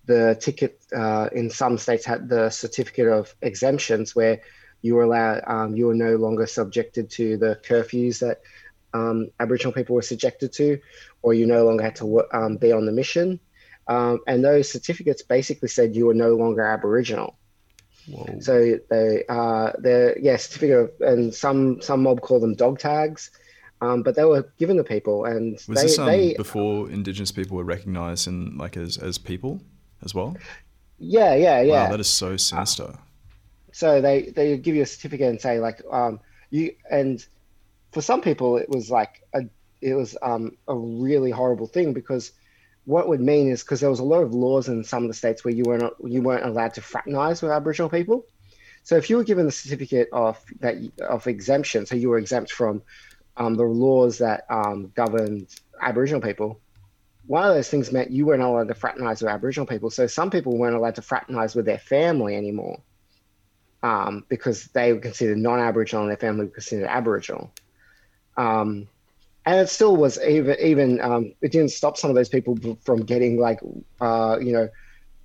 the 0.05 0.35
ticket 0.41 0.81
uh, 0.95 1.29
in 1.33 1.51
some 1.51 1.77
states 1.77 2.03
had 2.03 2.27
the 2.27 2.49
certificate 2.49 3.07
of 3.07 3.35
exemptions 3.43 4.15
where 4.15 4.41
you 4.81 4.95
were 4.95 5.03
allowed 5.03 5.41
um, 5.45 5.75
you 5.75 5.85
were 5.85 5.93
no 5.93 6.15
longer 6.15 6.47
subjected 6.47 7.11
to 7.11 7.37
the 7.37 7.59
curfews 7.63 8.19
that 8.19 8.41
um, 8.95 9.29
aboriginal 9.39 9.71
people 9.71 9.95
were 9.95 10.01
subjected 10.01 10.51
to 10.51 10.79
or 11.21 11.35
you 11.35 11.45
no 11.45 11.63
longer 11.63 11.83
had 11.83 11.95
to 11.97 12.23
um, 12.33 12.57
be 12.57 12.71
on 12.71 12.87
the 12.87 12.91
mission. 12.91 13.39
Um, 13.87 14.19
and 14.25 14.43
those 14.43 14.71
certificates 14.71 15.21
basically 15.21 15.69
said 15.69 15.95
you 15.95 16.07
were 16.07 16.15
no 16.15 16.33
longer 16.35 16.65
aboriginal 16.65 17.37
Whoa. 18.09 18.39
So 18.39 18.79
they 18.89 19.23
uh, 19.29 19.73
they're 19.79 20.17
yeah 20.19 20.37
certificate 20.37 20.77
of, 20.77 20.91
and 21.01 21.33
some 21.33 21.81
some 21.81 22.03
mob 22.03 22.21
call 22.21 22.39
them 22.39 22.55
dog 22.55 22.79
tags, 22.79 23.31
um, 23.81 24.03
but 24.03 24.15
they 24.15 24.25
were 24.25 24.49
given 24.57 24.77
to 24.77 24.83
people 24.83 25.25
and 25.25 25.53
was 25.53 25.65
they, 25.67 25.83
this 25.83 25.99
um, 25.99 26.07
they, 26.07 26.33
before 26.33 26.89
Indigenous 26.89 27.31
people 27.31 27.57
were 27.57 27.63
recognised 27.63 28.27
in 28.27 28.57
like 28.57 28.77
as 28.77 28.97
as 28.97 29.17
people 29.17 29.61
as 30.03 30.15
well? 30.15 30.35
Yeah, 30.97 31.35
yeah, 31.35 31.61
yeah. 31.61 31.83
Wow, 31.83 31.91
that 31.91 31.99
is 31.99 32.09
so 32.09 32.35
sinister. 32.37 32.83
Uh, 32.83 32.97
so 33.71 34.01
they 34.01 34.23
they 34.23 34.57
give 34.57 34.75
you 34.75 34.81
a 34.81 34.85
certificate 34.85 35.29
and 35.29 35.39
say 35.39 35.59
like 35.59 35.81
um 35.91 36.19
you 36.49 36.75
and 36.89 37.25
for 37.91 38.01
some 38.01 38.21
people 38.21 38.57
it 38.57 38.69
was 38.69 38.89
like 38.89 39.21
a 39.33 39.41
it 39.81 39.93
was 39.93 40.17
um 40.21 40.57
a 40.67 40.75
really 40.75 41.31
horrible 41.31 41.67
thing 41.67 41.93
because 41.93 42.31
what 42.89 43.07
would 43.07 43.21
mean 43.21 43.51
is 43.51 43.61
because 43.61 43.81
there 43.81 43.89
was 43.91 43.99
a 43.99 44.03
lot 44.03 44.23
of 44.23 44.33
laws 44.33 44.67
in 44.67 44.83
some 44.83 45.03
of 45.03 45.09
the 45.09 45.13
states 45.13 45.45
where 45.45 45.53
you 45.53 45.63
weren't 45.63 45.93
you 46.03 46.23
weren't 46.23 46.43
allowed 46.43 46.73
to 46.73 46.81
fraternize 46.81 47.39
with 47.39 47.51
Aboriginal 47.51 47.87
people. 47.87 48.25
So 48.81 48.95
if 48.95 49.11
you 49.11 49.17
were 49.17 49.23
given 49.23 49.45
the 49.45 49.51
certificate 49.51 50.09
of 50.11 50.43
that 50.61 50.75
of 51.07 51.27
exemption, 51.27 51.85
so 51.85 51.95
you 51.95 52.09
were 52.09 52.17
exempt 52.17 52.51
from 52.51 52.81
um, 53.37 53.53
the 53.53 53.63
laws 53.63 54.17
that 54.17 54.45
um, 54.49 54.91
governed 54.95 55.47
Aboriginal 55.79 56.19
people, 56.19 56.59
one 57.27 57.47
of 57.47 57.53
those 57.53 57.69
things 57.69 57.91
meant 57.91 58.09
you 58.09 58.25
weren't 58.25 58.41
allowed 58.41 58.69
to 58.69 58.73
fraternize 58.73 59.21
with 59.21 59.29
Aboriginal 59.29 59.67
people. 59.67 59.91
So 59.91 60.07
some 60.07 60.31
people 60.31 60.57
weren't 60.57 60.75
allowed 60.75 60.95
to 60.95 61.03
fraternize 61.03 61.53
with 61.53 61.65
their 61.65 61.77
family 61.77 62.35
anymore 62.35 62.81
um, 63.83 64.25
because 64.29 64.65
they 64.73 64.93
were 64.93 64.99
considered 64.99 65.37
non-Aboriginal 65.37 66.05
and 66.05 66.09
their 66.09 66.17
family 66.17 66.45
were 66.45 66.51
considered 66.51 66.87
Aboriginal. 66.87 67.51
Um, 68.35 68.87
and 69.49 69.59
it 69.59 69.67
still 69.67 69.95
was 69.95 70.19
even 70.23 70.55
even 70.61 71.01
um, 71.01 71.33
it 71.41 71.51
didn't 71.51 71.71
stop 71.71 71.97
some 71.97 72.11
of 72.11 72.15
those 72.15 72.29
people 72.29 72.55
from 72.83 73.03
getting 73.03 73.39
like 73.39 73.59
uh, 73.99 74.37
you 74.39 74.51
know 74.51 74.69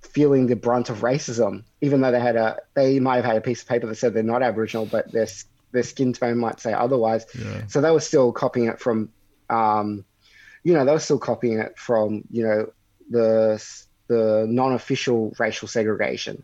feeling 0.01 0.47
the 0.47 0.55
brunt 0.55 0.89
of 0.89 0.99
racism, 0.99 1.63
even 1.81 2.01
though 2.01 2.11
they 2.11 2.19
had 2.19 2.35
a 2.35 2.57
they 2.73 2.99
might 2.99 3.17
have 3.17 3.25
had 3.25 3.37
a 3.37 3.41
piece 3.41 3.61
of 3.61 3.67
paper 3.67 3.85
that 3.85 3.95
said 3.95 4.15
they're 4.15 4.23
not 4.23 4.41
Aboriginal, 4.41 4.87
but 4.87 5.11
their 5.11 5.27
their 5.73 5.83
skin 5.83 6.11
tone 6.11 6.39
might 6.39 6.59
say 6.59 6.73
otherwise. 6.73 7.27
Yeah. 7.37 7.67
So 7.67 7.81
they 7.81 7.91
were 7.91 7.99
still 7.99 8.31
copying 8.31 8.67
it 8.67 8.79
from, 8.79 9.09
um, 9.51 10.03
you 10.63 10.73
know, 10.73 10.85
they 10.85 10.91
were 10.91 10.99
still 10.99 11.19
copying 11.19 11.59
it 11.59 11.77
from 11.77 12.23
you 12.31 12.47
know 12.47 12.71
the 13.11 13.63
the 14.07 14.47
non-official 14.49 15.35
racial 15.37 15.67
segregation. 15.67 16.43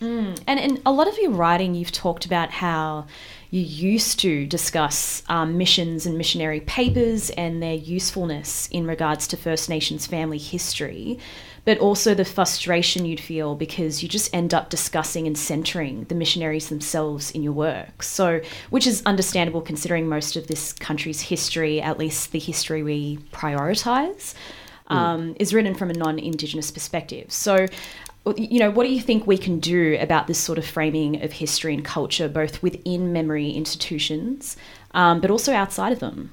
Mm. 0.00 0.40
And 0.46 0.58
in 0.58 0.80
a 0.86 0.92
lot 0.92 1.06
of 1.06 1.18
your 1.18 1.32
writing, 1.32 1.74
you've 1.74 1.92
talked 1.92 2.24
about 2.24 2.50
how 2.50 3.06
you 3.50 3.62
used 3.62 4.18
to 4.20 4.46
discuss 4.46 5.22
um, 5.28 5.56
missions 5.56 6.04
and 6.04 6.18
missionary 6.18 6.60
papers 6.60 7.30
and 7.30 7.62
their 7.62 7.74
usefulness 7.74 8.68
in 8.70 8.86
regards 8.86 9.26
to 9.28 9.36
First 9.36 9.70
Nations 9.70 10.06
family 10.06 10.36
history, 10.36 11.18
but 11.64 11.78
also 11.78 12.14
the 12.14 12.26
frustration 12.26 13.06
you'd 13.06 13.20
feel 13.20 13.54
because 13.54 14.02
you 14.02 14.08
just 14.08 14.34
end 14.34 14.52
up 14.52 14.68
discussing 14.68 15.26
and 15.26 15.36
centering 15.36 16.04
the 16.04 16.14
missionaries 16.14 16.68
themselves 16.68 17.30
in 17.30 17.42
your 17.42 17.54
work. 17.54 18.02
So, 18.02 18.42
which 18.68 18.86
is 18.86 19.02
understandable 19.06 19.62
considering 19.62 20.08
most 20.08 20.36
of 20.36 20.46
this 20.46 20.74
country's 20.74 21.22
history, 21.22 21.80
at 21.80 21.98
least 21.98 22.32
the 22.32 22.38
history 22.38 22.82
we 22.82 23.18
prioritize. 23.32 24.34
Mm. 24.90 24.96
Um, 24.96 25.36
is 25.38 25.52
written 25.52 25.74
from 25.74 25.90
a 25.90 25.92
non 25.92 26.18
Indigenous 26.18 26.70
perspective. 26.70 27.30
So, 27.30 27.66
you 28.36 28.58
know, 28.58 28.70
what 28.70 28.84
do 28.84 28.92
you 28.92 29.00
think 29.00 29.26
we 29.26 29.38
can 29.38 29.60
do 29.60 29.96
about 30.00 30.26
this 30.26 30.38
sort 30.38 30.58
of 30.58 30.66
framing 30.66 31.22
of 31.22 31.32
history 31.32 31.74
and 31.74 31.84
culture, 31.84 32.28
both 32.28 32.62
within 32.62 33.12
memory 33.12 33.50
institutions, 33.50 34.56
um, 34.92 35.20
but 35.20 35.30
also 35.30 35.52
outside 35.52 35.92
of 35.92 36.00
them? 36.00 36.32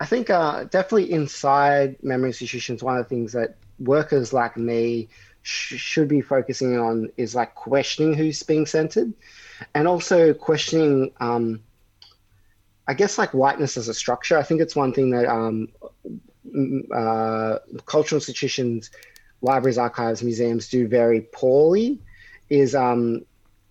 I 0.00 0.06
think 0.06 0.30
uh, 0.30 0.64
definitely 0.64 1.10
inside 1.12 1.96
memory 2.02 2.30
institutions, 2.30 2.82
one 2.82 2.96
of 2.96 3.04
the 3.04 3.08
things 3.08 3.32
that 3.32 3.56
workers 3.78 4.32
like 4.32 4.56
me 4.56 5.08
sh- 5.42 5.74
should 5.74 6.08
be 6.08 6.20
focusing 6.20 6.78
on 6.78 7.10
is 7.16 7.34
like 7.34 7.54
questioning 7.54 8.14
who's 8.14 8.42
being 8.42 8.66
centered 8.66 9.12
and 9.74 9.88
also 9.88 10.32
questioning, 10.34 11.12
um, 11.20 11.60
I 12.86 12.94
guess, 12.94 13.18
like 13.18 13.34
whiteness 13.34 13.76
as 13.76 13.88
a 13.88 13.94
structure. 13.94 14.38
I 14.38 14.42
think 14.42 14.60
it's 14.60 14.76
one 14.76 14.92
thing 14.92 15.10
that 15.10 15.26
um, 15.26 15.68
uh, 16.94 17.58
cultural 17.86 18.18
institutions 18.18 18.90
libraries, 19.40 19.78
archives, 19.78 20.22
museums 20.22 20.68
do 20.68 20.88
very 20.88 21.20
poorly 21.32 22.00
is, 22.48 22.74
um, 22.74 23.24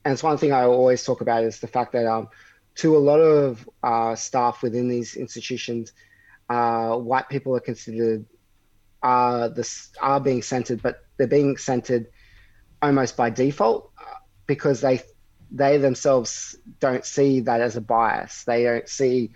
and 0.06 0.14
it's 0.14 0.24
one 0.24 0.38
thing 0.38 0.52
I 0.52 0.64
always 0.64 1.04
talk 1.04 1.22
about 1.22 1.44
is 1.44 1.60
the 1.60 1.68
fact 1.68 1.92
that 1.94 2.06
um, 2.06 2.30
to 2.76 2.96
a 2.96 3.00
lot 3.00 3.20
of 3.20 3.68
uh, 3.84 4.16
staff 4.16 4.62
within 4.62 4.88
these 4.88 5.16
institutions, 5.16 5.92
uh, 6.50 6.96
white 6.96 7.28
people 7.28 7.56
are 7.56 7.60
considered 7.60 8.26
this 9.56 9.90
are 10.02 10.20
being 10.20 10.42
centered, 10.42 10.82
but 10.82 11.06
they're 11.18 11.28
being 11.28 11.58
centered 11.58 12.08
almost 12.82 13.18
by 13.18 13.30
default 13.30 13.92
uh, 13.98 14.04
because 14.46 14.82
they 14.82 15.02
they 15.52 15.78
themselves 15.78 16.58
don't 16.80 17.06
see 17.06 17.42
that 17.42 17.62
as 17.62 17.76
a 17.76 17.82
bias. 17.82 18.44
They 18.44 18.64
don't 18.64 18.88
see 18.88 19.32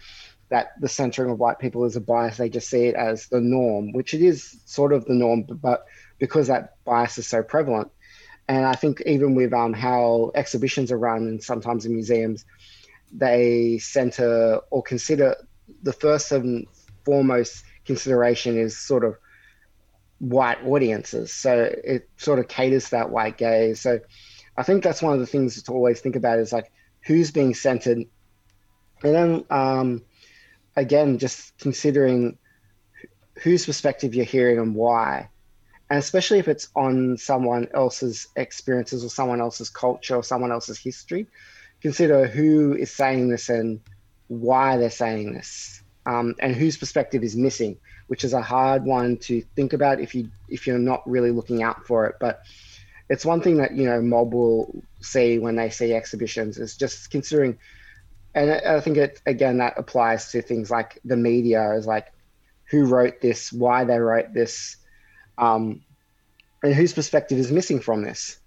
that 0.50 0.80
the 0.82 0.90
centering 0.90 1.32
of 1.32 1.40
white 1.40 1.60
people 1.60 1.86
is 1.86 1.96
a 1.96 2.02
bias. 2.02 2.38
They 2.38 2.50
just 2.50 2.70
see 2.70 2.88
it 2.88 2.96
as 2.96 3.28
the 3.28 3.40
norm, 3.40 3.94
which 3.94 4.14
it 4.14 4.22
is 4.22 4.60
sort 4.66 4.92
of 4.92 5.06
the 5.06 5.14
norm, 5.14 5.44
but 5.44 5.86
because 6.22 6.48
that 6.48 6.76
bias 6.86 7.18
is 7.18 7.28
so 7.28 7.42
prevalent. 7.42 7.92
And 8.48 8.64
I 8.66 8.74
think 8.74 9.02
even 9.08 9.34
with 9.34 9.52
um, 9.54 9.74
how 9.74 10.32
exhibitions 10.36 10.92
are 10.92 10.98
run 10.98 11.28
and 11.28 11.44
sometimes 11.44 11.86
in 11.86 11.94
museums, 11.94 12.46
they 13.12 13.80
center 13.80 14.60
or 14.70 14.84
consider 14.84 15.36
the 15.82 15.92
first 15.92 16.32
and 16.32 16.68
foremost 17.04 17.66
consideration 17.86 18.56
is 18.58 18.78
sort 18.78 19.04
of 19.04 19.18
white 20.20 20.64
audiences. 20.64 21.34
So 21.34 21.74
it 21.84 22.08
sort 22.18 22.38
of 22.38 22.48
caters 22.48 22.86
to 22.86 22.92
that 22.92 23.10
white 23.10 23.38
gaze. 23.38 23.82
So 23.82 24.00
I 24.56 24.64
think 24.64 24.84
that's 24.84 25.02
one 25.02 25.14
of 25.14 25.20
the 25.20 25.26
things 25.26 25.62
to 25.64 25.72
always 25.74 26.02
think 26.02 26.16
about 26.16 26.38
is 26.38 26.54
like 26.54 26.72
who's 27.04 27.32
being 27.32 27.56
centered. 27.56 28.06
And 29.04 29.16
then 29.16 29.46
um, 29.50 30.04
again, 30.76 31.18
just 31.18 31.58
considering 31.58 32.38
whose 33.42 33.66
perspective 33.66 34.14
you're 34.14 34.24
hearing 34.24 34.60
and 34.60 34.76
why. 34.76 35.30
And 35.92 36.00
especially 36.00 36.40
if 36.40 36.48
it's 36.48 36.70
on 36.74 37.18
someone 37.18 37.68
else's 37.74 38.30
experiences 38.38 39.04
or 39.04 39.10
someone 39.10 39.42
else's 39.42 39.70
culture 39.70 40.16
or 40.16 40.24
someone 40.24 40.50
else's 40.50 40.80
history, 40.80 41.28
consider 41.82 42.28
who 42.28 42.74
is 42.74 42.90
saying 42.90 43.28
this 43.28 43.50
and 43.50 43.82
why 44.30 44.78
they're 44.78 44.90
saying 44.90 45.34
this 45.34 45.84
um, 46.06 46.34
and 46.40 46.56
whose 46.56 46.78
perspective 46.78 47.26
is 47.26 47.36
missing, 47.36 47.78
which 48.08 48.24
is 48.24 48.32
a 48.32 48.42
hard 48.42 48.86
one 48.86 49.18
to 49.18 49.42
think 49.58 49.74
about 49.74 50.00
if 50.00 50.16
you 50.16 50.30
if 50.48 50.66
you're 50.66 50.80
not 50.80 51.04
really 51.06 51.32
looking 51.32 51.62
out 51.62 51.86
for 51.86 52.06
it. 52.06 52.16
But 52.22 52.42
it's 53.10 53.26
one 53.26 53.42
thing 53.42 53.58
that 53.58 53.76
you 53.76 53.84
know 53.84 54.02
mob 54.02 54.34
will 54.34 54.82
see 55.02 55.40
when 55.40 55.58
they 55.58 55.70
see 55.72 55.94
exhibitions 55.94 56.58
is 56.58 56.78
just 56.78 57.12
considering, 57.12 57.60
and 58.34 58.50
I 58.50 58.80
think 58.80 58.96
it 58.96 59.22
again 59.26 59.58
that 59.58 59.74
applies 59.78 60.32
to 60.32 60.42
things 60.42 60.72
like 60.72 61.00
the 61.04 61.18
media 61.18 61.74
is 61.74 61.86
like 61.86 62.14
who 62.70 62.86
wrote 62.86 63.20
this, 63.20 63.52
why 63.52 63.84
they 63.84 64.00
wrote 64.00 64.34
this, 64.34 64.78
um, 65.38 65.82
and 66.64 66.74
whose 66.74 66.94
perspective 66.94 67.38
is 67.38 67.52
missing 67.52 67.80
from 67.80 68.04
this. 68.04 68.38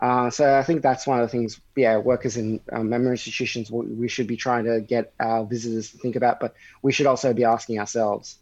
Uh, 0.00 0.28
so 0.28 0.58
I 0.58 0.62
think 0.62 0.82
that's 0.82 1.06
one 1.06 1.20
of 1.20 1.24
the 1.24 1.30
things, 1.30 1.58
yeah, 1.74 1.96
workers 1.96 2.36
in 2.36 2.60
um, 2.72 2.90
memory 2.90 3.12
institutions, 3.12 3.70
we 3.70 4.08
should 4.08 4.26
be 4.26 4.36
trying 4.36 4.64
to 4.64 4.80
get 4.80 5.14
our 5.20 5.44
visitors 5.44 5.90
to 5.92 5.98
think 5.98 6.16
about, 6.16 6.38
but 6.38 6.54
we 6.82 6.92
should 6.92 7.06
also 7.06 7.32
be 7.32 7.44
asking 7.44 7.78
ourselves. 7.78 8.38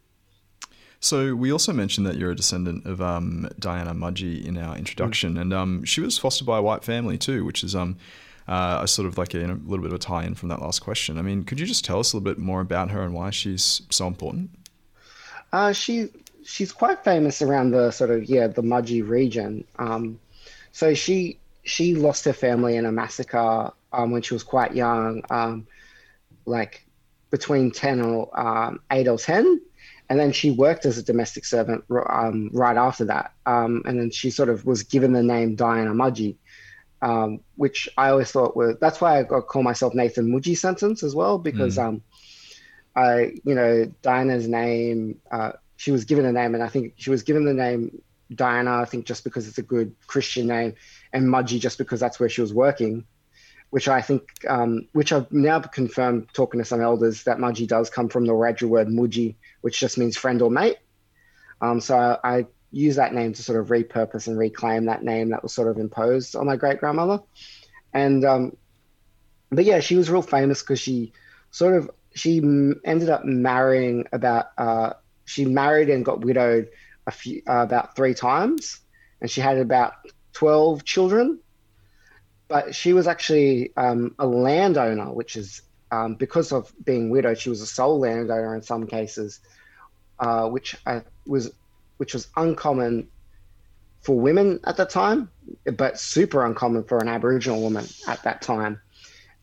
So 0.98 1.34
we 1.34 1.52
also 1.52 1.72
mentioned 1.72 2.06
that 2.06 2.16
you're 2.16 2.30
a 2.30 2.34
descendant 2.34 2.86
of 2.86 3.00
um, 3.00 3.48
Diana 3.58 3.94
Mudgee 3.94 4.44
in 4.44 4.56
our 4.56 4.76
introduction, 4.76 5.34
mm. 5.34 5.42
and 5.42 5.52
um, 5.52 5.84
she 5.84 6.00
was 6.00 6.18
fostered 6.18 6.46
by 6.46 6.58
a 6.58 6.62
white 6.62 6.82
family 6.82 7.18
too, 7.18 7.44
which 7.44 7.62
is 7.62 7.76
um, 7.76 7.98
uh, 8.48 8.80
a 8.82 8.88
sort 8.88 9.06
of 9.06 9.16
like 9.18 9.34
a, 9.34 9.44
a, 9.44 9.54
little 9.54 9.82
bit 9.82 9.88
of 9.88 9.92
a 9.92 9.98
tie-in 9.98 10.34
from 10.34 10.48
that 10.48 10.60
last 10.60 10.80
question. 10.80 11.18
I 11.18 11.22
mean, 11.22 11.44
could 11.44 11.60
you 11.60 11.66
just 11.66 11.84
tell 11.84 12.00
us 12.00 12.12
a 12.12 12.16
little 12.16 12.24
bit 12.24 12.38
more 12.38 12.60
about 12.60 12.90
her 12.90 13.02
and 13.02 13.14
why 13.14 13.30
she's 13.30 13.82
so 13.90 14.06
important? 14.06 14.50
Uh, 15.52 15.72
she 15.72 16.08
she's 16.44 16.72
quite 16.72 17.02
famous 17.04 17.42
around 17.42 17.70
the 17.72 17.90
sort 17.90 18.10
of 18.10 18.24
yeah 18.24 18.46
the 18.46 18.62
Mudgee 18.62 19.06
region. 19.06 19.64
Um, 19.78 20.20
so 20.72 20.94
she 20.94 21.38
she 21.64 21.94
lost 21.94 22.24
her 22.26 22.32
family 22.32 22.76
in 22.76 22.86
a 22.86 22.92
massacre 22.92 23.72
um, 23.92 24.10
when 24.10 24.22
she 24.22 24.34
was 24.34 24.42
quite 24.42 24.74
young, 24.74 25.22
um, 25.30 25.66
like 26.44 26.86
between 27.30 27.70
10 27.70 28.00
or 28.00 28.38
um, 28.38 28.80
8 28.90 29.08
or 29.08 29.18
10. 29.18 29.60
And 30.10 30.20
then 30.20 30.32
she 30.32 30.50
worked 30.50 30.84
as 30.84 30.98
a 30.98 31.02
domestic 31.02 31.46
servant 31.46 31.84
um, 31.90 32.50
right 32.52 32.76
after 32.76 33.06
that. 33.06 33.32
Um, 33.46 33.82
and 33.86 33.98
then 33.98 34.10
she 34.10 34.30
sort 34.30 34.50
of 34.50 34.66
was 34.66 34.82
given 34.82 35.12
the 35.12 35.22
name 35.22 35.54
Diana 35.54 35.92
Mudgee, 35.92 36.36
um, 37.00 37.40
which 37.56 37.88
I 37.96 38.10
always 38.10 38.30
thought 38.30 38.54
was 38.54 38.76
that's 38.80 39.00
why 39.00 39.20
I 39.20 39.24
call 39.24 39.62
myself 39.62 39.94
Nathan 39.94 40.30
Mudgee 40.30 40.52
Sentance 40.52 41.02
as 41.02 41.14
well, 41.14 41.38
because 41.38 41.78
mm. 41.78 42.02
I, 42.94 43.32
you 43.44 43.54
know, 43.54 43.90
Diana's 44.02 44.46
name, 44.46 45.20
uh, 45.30 45.52
she 45.76 45.90
was 45.90 46.04
given 46.04 46.24
a 46.24 46.32
name, 46.32 46.54
and 46.54 46.62
I 46.62 46.68
think 46.68 46.94
she 46.96 47.10
was 47.10 47.22
given 47.22 47.44
the 47.44 47.54
name 47.54 48.02
Diana, 48.34 48.80
I 48.80 48.84
think 48.84 49.06
just 49.06 49.24
because 49.24 49.48
it's 49.48 49.58
a 49.58 49.62
good 49.62 49.94
Christian 50.06 50.46
name, 50.46 50.74
and 51.12 51.26
Mudgee 51.26 51.60
just 51.60 51.78
because 51.78 52.00
that's 52.00 52.18
where 52.18 52.28
she 52.28 52.40
was 52.40 52.54
working, 52.54 53.04
which 53.70 53.88
I 53.88 54.00
think, 54.00 54.28
um, 54.48 54.88
which 54.92 55.12
I've 55.12 55.30
now 55.32 55.60
confirmed 55.60 56.28
talking 56.32 56.60
to 56.60 56.64
some 56.64 56.80
elders 56.80 57.24
that 57.24 57.38
Mudgee 57.38 57.68
does 57.68 57.90
come 57.90 58.08
from 58.08 58.26
the 58.26 58.32
Wiradjuri 58.32 58.68
word 58.68 58.88
mudyi, 58.88 59.36
which 59.60 59.78
just 59.78 59.98
means 59.98 60.16
friend 60.16 60.40
or 60.42 60.50
mate. 60.50 60.78
Um, 61.60 61.80
so 61.80 61.96
I, 61.96 62.18
I 62.36 62.46
use 62.70 62.96
that 62.96 63.14
name 63.14 63.32
to 63.32 63.42
sort 63.42 63.60
of 63.60 63.68
repurpose 63.68 64.26
and 64.26 64.38
reclaim 64.38 64.86
that 64.86 65.02
name 65.02 65.30
that 65.30 65.42
was 65.42 65.52
sort 65.52 65.68
of 65.68 65.78
imposed 65.78 66.34
on 66.34 66.46
my 66.46 66.56
great 66.56 66.80
grandmother. 66.80 67.22
And, 67.92 68.24
um, 68.24 68.56
but 69.50 69.64
yeah, 69.64 69.80
she 69.80 69.96
was 69.96 70.10
real 70.10 70.22
famous 70.22 70.62
because 70.62 70.80
she 70.80 71.12
sort 71.50 71.76
of, 71.76 71.90
she 72.14 72.38
ended 72.84 73.08
up 73.08 73.24
marrying 73.24 74.06
about, 74.12 74.46
uh, 74.58 74.94
she 75.24 75.44
married 75.44 75.90
and 75.90 76.04
got 76.04 76.20
widowed 76.20 76.68
a 77.06 77.10
few 77.10 77.42
uh, 77.48 77.62
about 77.62 77.96
three 77.96 78.14
times, 78.14 78.80
and 79.20 79.30
she 79.30 79.40
had 79.40 79.58
about 79.58 79.94
twelve 80.32 80.84
children. 80.84 81.40
But 82.48 82.74
she 82.74 82.92
was 82.92 83.06
actually 83.06 83.72
um, 83.76 84.14
a 84.18 84.26
landowner, 84.26 85.12
which 85.12 85.36
is 85.36 85.62
um, 85.90 86.14
because 86.14 86.52
of 86.52 86.72
being 86.84 87.10
widowed, 87.10 87.38
she 87.38 87.50
was 87.50 87.60
a 87.60 87.66
sole 87.66 87.98
landowner 88.00 88.54
in 88.54 88.62
some 88.62 88.86
cases, 88.86 89.40
uh, 90.18 90.48
which 90.48 90.76
I 90.86 91.02
was 91.26 91.52
which 91.96 92.14
was 92.14 92.28
uncommon 92.36 93.08
for 94.00 94.18
women 94.18 94.60
at 94.64 94.76
the 94.76 94.84
time, 94.84 95.30
but 95.76 95.98
super 95.98 96.44
uncommon 96.44 96.84
for 96.84 96.98
an 96.98 97.08
Aboriginal 97.08 97.62
woman 97.62 97.86
at 98.06 98.22
that 98.24 98.42
time. 98.42 98.80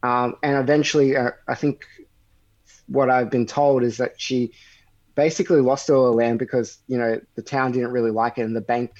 Um, 0.03 0.35
and 0.43 0.57
eventually, 0.57 1.15
uh, 1.15 1.31
I 1.47 1.55
think 1.55 1.85
what 2.87 3.09
I've 3.09 3.29
been 3.29 3.45
told 3.45 3.83
is 3.83 3.97
that 3.97 4.19
she 4.19 4.53
basically 5.15 5.61
lost 5.61 5.89
all 5.89 6.05
the 6.05 6.17
land 6.17 6.39
because 6.39 6.79
you 6.87 6.97
know 6.97 7.19
the 7.35 7.41
town 7.41 7.71
didn't 7.71 7.91
really 7.91 8.11
like 8.11 8.37
it, 8.37 8.43
and 8.43 8.55
the 8.55 8.61
bank 8.61 8.91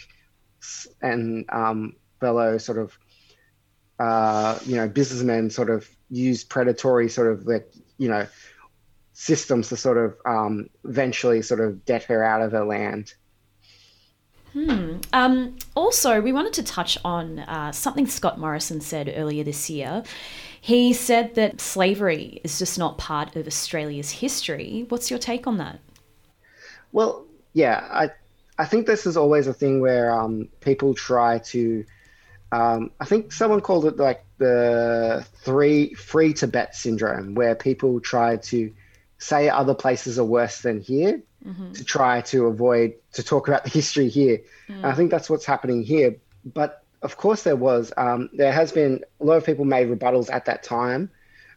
and 1.02 1.46
um, 1.50 1.96
fellow 2.20 2.58
sort 2.58 2.78
of 2.78 2.98
uh, 4.00 4.60
you 4.66 4.76
know 4.76 4.88
businessmen 4.88 5.50
sort 5.50 5.70
of 5.70 5.90
used 6.10 6.50
predatory 6.50 7.10
sort 7.10 7.32
of 7.32 7.46
like 7.46 7.72
you 7.98 8.10
know 8.10 8.28
systems 9.14 9.70
to 9.70 9.78
sort 9.78 9.98
of 9.98 10.16
um, 10.26 10.70
eventually 10.84 11.42
sort 11.42 11.60
of 11.60 11.86
get 11.86 12.04
her 12.04 12.24
out 12.24 12.42
of 12.42 12.52
her 12.52 12.66
land. 12.66 13.14
Hmm. 14.54 14.98
Um, 15.14 15.56
also, 15.76 16.20
we 16.20 16.34
wanted 16.34 16.54
to 16.54 16.64
touch 16.64 16.98
on 17.06 17.40
uh, 17.40 17.72
something 17.72 18.06
Scott 18.08 18.38
Morrison 18.38 18.82
said 18.82 19.14
earlier 19.16 19.44
this 19.44 19.70
year. 19.70 20.04
He 20.60 20.92
said 20.92 21.36
that 21.36 21.62
slavery 21.62 22.42
is 22.44 22.60
just 22.60 22.78
not 22.78 22.98
part 22.98 23.36
of 23.36 23.48
Australia's 23.48 24.12
history. 24.12 24.86
What's 24.90 25.10
your 25.10 25.20
take 25.20 25.48
on 25.48 25.58
that? 25.58 25.80
Well, 26.92 27.26
yeah, 27.54 27.88
I 27.92 28.10
I 28.58 28.66
think 28.66 28.86
this 28.86 29.06
is 29.06 29.18
always 29.18 29.48
a 29.48 29.54
thing 29.54 29.82
where 29.82 30.12
um, 30.12 30.50
people 30.60 30.94
try 30.94 31.40
to. 31.40 31.86
Um, 32.54 32.92
I 33.00 33.06
think 33.06 33.32
someone 33.32 33.62
called 33.62 33.86
it 33.86 33.98
like 33.98 34.26
the 34.38 35.26
three 35.44 35.94
free 35.94 36.34
Tibet 36.34 36.76
syndrome, 36.76 37.34
where 37.34 37.56
people 37.56 38.00
try 38.02 38.38
to 38.38 38.74
say 39.18 39.50
other 39.50 39.74
places 39.74 40.20
are 40.20 40.26
worse 40.26 40.62
than 40.62 40.82
here 40.82 41.22
mm-hmm. 41.46 41.72
to 41.74 41.84
try 41.84 42.22
to 42.22 42.48
avoid 42.48 42.94
to 43.14 43.24
talk 43.24 43.48
about 43.48 43.64
the 43.64 43.70
history 43.70 44.10
here. 44.10 44.42
Mm. 44.68 44.84
I 44.84 44.94
think 44.94 45.12
that's 45.12 45.30
what's 45.30 45.46
happening 45.46 45.84
here. 45.84 46.18
But 46.44 46.84
of 47.02 47.18
course, 47.18 47.44
there 47.44 47.56
was 47.56 47.94
um, 47.98 48.30
there 48.34 48.52
has 48.52 48.72
been 48.72 49.04
a 49.20 49.26
lot 49.26 49.38
of 49.38 49.46
people 49.46 49.66
made 49.66 49.88
rebuttals 49.88 50.32
at 50.32 50.46
that 50.46 50.64
time, 50.64 51.10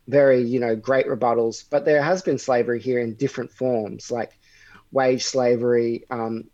very 0.09 0.42
you 0.42 0.61
know 0.61 0.77
great 0.77 1.07
rebuttals. 1.07 1.64
But 1.68 1.85
there 1.85 2.03
has 2.03 2.23
been 2.23 2.38
slavery 2.38 2.81
here 2.81 3.01
in 3.01 3.14
different 3.14 3.51
forms, 3.51 4.11
like 4.11 4.38
wage 4.95 5.25
slavery. 5.25 6.05
Um, 6.09 6.45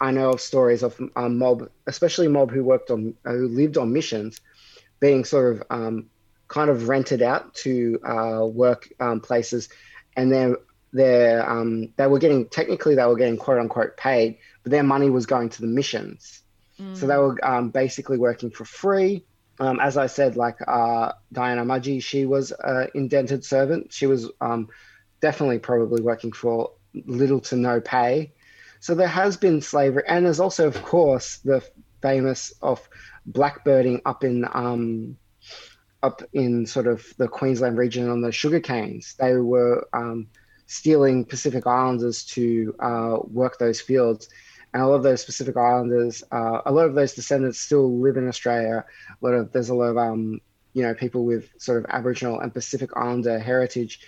I 0.00 0.12
know 0.12 0.30
of 0.30 0.40
stories 0.40 0.82
of 0.82 0.98
um, 1.14 1.36
mob, 1.36 1.68
especially 1.86 2.28
mob 2.28 2.50
who 2.50 2.64
worked 2.64 2.90
on, 2.90 3.14
who 3.24 3.48
lived 3.48 3.76
on 3.76 3.92
missions, 3.92 4.40
being 4.98 5.24
sort 5.26 5.56
of 5.56 5.62
um, 5.68 6.06
kind 6.48 6.70
of 6.70 6.88
rented 6.88 7.20
out 7.20 7.54
to 7.56 8.00
uh, 8.02 8.46
work 8.46 8.88
um, 9.00 9.20
places, 9.20 9.68
and 10.16 10.32
then 10.32 10.56
they 10.94 11.34
um, 11.34 11.92
they 11.96 12.06
were 12.06 12.18
getting 12.18 12.48
technically 12.48 12.94
they 12.94 13.04
were 13.04 13.16
getting 13.16 13.36
quote 13.36 13.58
unquote 13.58 13.98
paid, 13.98 14.38
but 14.62 14.70
their 14.70 14.82
money 14.82 15.10
was 15.10 15.26
going 15.26 15.50
to 15.50 15.60
the 15.60 15.66
missions. 15.66 16.42
Mm. 16.80 16.96
So 16.96 17.06
they 17.06 17.18
were 17.18 17.36
um, 17.44 17.68
basically 17.68 18.16
working 18.16 18.50
for 18.50 18.64
free. 18.64 19.24
Um, 19.58 19.78
as 19.78 19.98
I 19.98 20.06
said, 20.06 20.36
like 20.36 20.56
uh, 20.66 21.12
Diana 21.30 21.66
Mudgee, 21.66 22.02
she 22.02 22.24
was 22.24 22.54
an 22.64 22.88
indented 22.94 23.44
servant. 23.44 23.92
She 23.92 24.06
was 24.06 24.30
definitely 25.20 25.58
probably 25.58 26.00
working 26.00 26.32
for 26.32 26.72
little 27.06 27.40
to 27.40 27.56
no 27.56 27.80
pay. 27.80 28.32
so 28.80 28.94
there 28.94 29.08
has 29.08 29.36
been 29.36 29.60
slavery, 29.60 30.04
and 30.06 30.26
there's 30.26 30.40
also, 30.40 30.66
of 30.66 30.82
course, 30.82 31.38
the 31.38 31.62
famous 32.02 32.52
of 32.62 32.88
blackbirding 33.30 34.00
up 34.06 34.24
in 34.24 34.46
um, 34.52 35.16
up 36.02 36.22
in 36.32 36.66
sort 36.66 36.86
of 36.86 37.04
the 37.18 37.28
Queensland 37.28 37.76
region 37.76 38.08
on 38.08 38.20
the 38.22 38.32
sugar 38.32 38.60
canes. 38.60 39.14
They 39.18 39.34
were 39.34 39.86
um, 39.92 40.28
stealing 40.66 41.24
Pacific 41.24 41.66
Islanders 41.66 42.24
to 42.26 42.74
uh, 42.78 43.18
work 43.24 43.58
those 43.58 43.80
fields. 43.80 44.28
And 44.72 44.82
a 44.82 44.86
lot 44.86 44.94
of 44.94 45.02
those 45.02 45.24
Pacific 45.24 45.56
Islanders, 45.56 46.22
uh, 46.30 46.60
a 46.64 46.70
lot 46.70 46.86
of 46.86 46.94
those 46.94 47.12
descendants 47.12 47.58
still 47.58 47.98
live 48.00 48.16
in 48.16 48.28
Australia. 48.28 48.84
A 49.10 49.26
lot 49.26 49.34
of 49.34 49.52
there's 49.52 49.68
a 49.68 49.74
lot 49.74 49.86
of 49.86 49.98
um, 49.98 50.40
you 50.72 50.82
know 50.84 50.94
people 50.94 51.24
with 51.24 51.50
sort 51.58 51.78
of 51.78 51.86
Aboriginal 51.90 52.38
and 52.38 52.54
Pacific 52.54 52.90
Islander 52.96 53.38
heritage 53.38 54.00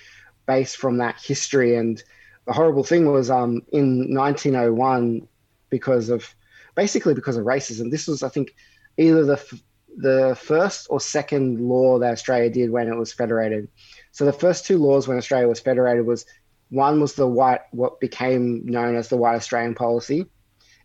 based 0.46 0.76
from 0.76 0.98
that 0.98 1.20
history. 1.20 1.76
And 1.76 2.02
the 2.46 2.52
horrible 2.52 2.84
thing 2.84 3.10
was 3.10 3.30
um, 3.30 3.62
in 3.72 4.14
1901, 4.14 5.28
because 5.72 6.10
of 6.10 6.32
basically 6.76 7.14
because 7.14 7.36
of 7.36 7.44
racism. 7.44 7.90
This 7.90 8.06
was, 8.06 8.22
I 8.22 8.28
think, 8.28 8.54
either 8.96 9.24
the 9.24 9.60
the 9.94 10.38
first 10.40 10.86
or 10.88 11.00
second 11.00 11.60
law 11.60 11.98
that 11.98 12.12
Australia 12.12 12.48
did 12.48 12.70
when 12.70 12.88
it 12.88 12.96
was 12.96 13.12
federated. 13.12 13.68
So 14.10 14.24
the 14.24 14.32
first 14.32 14.64
two 14.64 14.78
laws 14.78 15.06
when 15.06 15.18
Australia 15.18 15.48
was 15.48 15.60
federated 15.60 16.06
was 16.06 16.24
one 16.70 17.00
was 17.00 17.14
the 17.14 17.26
white 17.26 17.60
what 17.72 18.00
became 18.00 18.64
known 18.64 18.96
as 18.96 19.08
the 19.08 19.18
White 19.18 19.34
Australian 19.34 19.74
Policy, 19.74 20.26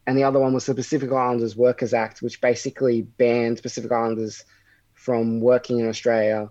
and 0.06 0.18
the 0.18 0.24
other 0.24 0.40
one 0.40 0.54
was 0.54 0.66
the 0.66 0.76
Pacific 0.76 1.12
Islanders 1.12 1.56
Workers 1.56 1.94
Act, 1.94 2.22
which 2.22 2.42
basically 2.42 3.04
banned 3.04 3.62
Pacific 3.62 3.92
Islanders 3.92 4.44
from 4.94 5.40
working 5.40 5.80
in 5.80 5.88
Australia. 5.88 6.50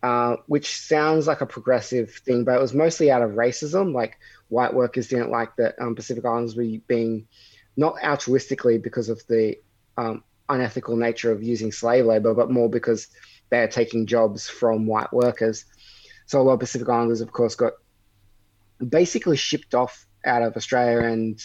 Uh, 0.00 0.36
which 0.46 0.78
sounds 0.78 1.26
like 1.26 1.40
a 1.40 1.46
progressive 1.46 2.12
thing, 2.12 2.44
but 2.44 2.54
it 2.54 2.60
was 2.60 2.72
mostly 2.72 3.10
out 3.10 3.20
of 3.20 3.32
racism. 3.32 3.92
Like 3.92 4.16
white 4.48 4.72
workers 4.72 5.08
didn't 5.08 5.32
like 5.32 5.56
that 5.56 5.74
um, 5.80 5.96
Pacific 5.96 6.24
Islanders 6.24 6.54
were 6.54 6.78
being 6.86 7.26
not 7.76 7.96
altruistically 7.96 8.80
because 8.80 9.08
of 9.08 9.20
the 9.26 9.56
um, 9.96 10.22
unethical 10.48 10.96
nature 10.96 11.32
of 11.32 11.42
using 11.42 11.72
slave 11.72 12.06
labor, 12.06 12.32
but 12.32 12.48
more 12.48 12.70
because 12.70 13.08
they're 13.50 13.66
taking 13.66 14.06
jobs 14.06 14.48
from 14.48 14.86
white 14.86 15.12
workers. 15.12 15.64
So 16.26 16.40
a 16.40 16.42
lot 16.42 16.54
of 16.54 16.60
Pacific 16.60 16.88
Islanders, 16.88 17.20
of 17.20 17.32
course, 17.32 17.56
got 17.56 17.72
basically 18.86 19.36
shipped 19.36 19.74
off 19.74 20.06
out 20.24 20.42
of 20.42 20.56
Australia 20.56 21.08
and 21.08 21.44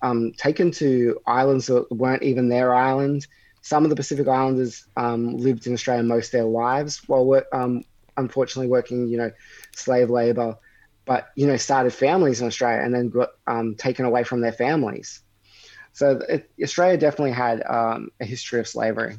um, 0.00 0.32
taken 0.32 0.70
to 0.72 1.20
islands 1.26 1.66
that 1.66 1.90
weren't 1.90 2.22
even 2.22 2.48
their 2.48 2.74
island. 2.74 3.26
Some 3.66 3.82
of 3.82 3.90
the 3.90 3.96
Pacific 3.96 4.28
Islanders 4.28 4.86
um, 4.96 5.38
lived 5.38 5.66
in 5.66 5.72
Australia 5.72 6.04
most 6.04 6.26
of 6.26 6.32
their 6.38 6.44
lives 6.44 7.02
while, 7.08 7.42
um, 7.52 7.82
unfortunately, 8.16 8.68
working, 8.68 9.08
you 9.08 9.18
know, 9.18 9.32
slave 9.74 10.08
labor, 10.08 10.56
but 11.04 11.30
you 11.34 11.48
know, 11.48 11.56
started 11.56 11.92
families 11.92 12.40
in 12.40 12.46
Australia 12.46 12.80
and 12.84 12.94
then 12.94 13.08
got 13.08 13.30
um, 13.48 13.74
taken 13.74 14.04
away 14.04 14.22
from 14.22 14.40
their 14.40 14.52
families. 14.52 15.20
So 15.94 16.20
it, 16.28 16.48
Australia 16.62 16.96
definitely 16.96 17.32
had 17.32 17.64
um, 17.68 18.12
a 18.20 18.24
history 18.24 18.60
of 18.60 18.68
slavery. 18.68 19.18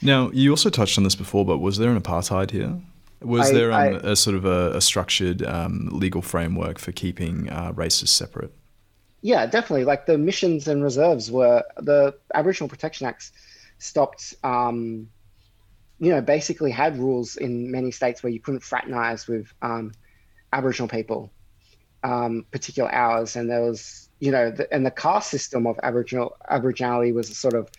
Now, 0.00 0.30
you 0.30 0.50
also 0.50 0.70
touched 0.70 0.96
on 0.96 1.02
this 1.02 1.16
before, 1.16 1.44
but 1.44 1.58
was 1.58 1.78
there 1.78 1.90
an 1.90 2.00
apartheid 2.00 2.52
here? 2.52 2.80
Was 3.20 3.50
I, 3.50 3.52
there 3.52 3.72
um, 3.72 3.80
I, 3.80 4.10
a 4.12 4.14
sort 4.14 4.36
of 4.36 4.44
a, 4.44 4.76
a 4.76 4.80
structured 4.80 5.42
um, 5.42 5.88
legal 5.90 6.22
framework 6.22 6.78
for 6.78 6.92
keeping 6.92 7.50
uh, 7.50 7.72
races 7.74 8.10
separate? 8.10 8.52
Yeah, 9.24 9.46
definitely. 9.46 9.86
Like 9.86 10.04
the 10.04 10.18
missions 10.18 10.68
and 10.68 10.82
reserves 10.84 11.30
were 11.30 11.64
the 11.78 12.14
Aboriginal 12.34 12.68
Protection 12.68 13.06
Acts 13.06 13.32
stopped. 13.78 14.34
Um, 14.44 15.08
you 15.98 16.10
know, 16.10 16.20
basically 16.20 16.70
had 16.70 16.98
rules 16.98 17.36
in 17.36 17.70
many 17.70 17.90
states 17.90 18.22
where 18.22 18.30
you 18.32 18.40
couldn't 18.40 18.60
fraternize 18.62 19.26
with 19.26 19.50
um, 19.62 19.92
Aboriginal 20.52 20.88
people, 20.88 21.32
um, 22.02 22.44
particular 22.50 22.92
hours, 22.92 23.36
and 23.36 23.50
there 23.50 23.62
was 23.62 24.10
you 24.20 24.30
know, 24.30 24.50
the, 24.50 24.72
and 24.74 24.84
the 24.84 24.90
caste 24.90 25.30
system 25.30 25.66
of 25.66 25.80
Aboriginal 25.82 26.36
Aboriginality 26.50 27.14
was 27.14 27.30
a 27.30 27.34
sort 27.34 27.54
of 27.54 27.70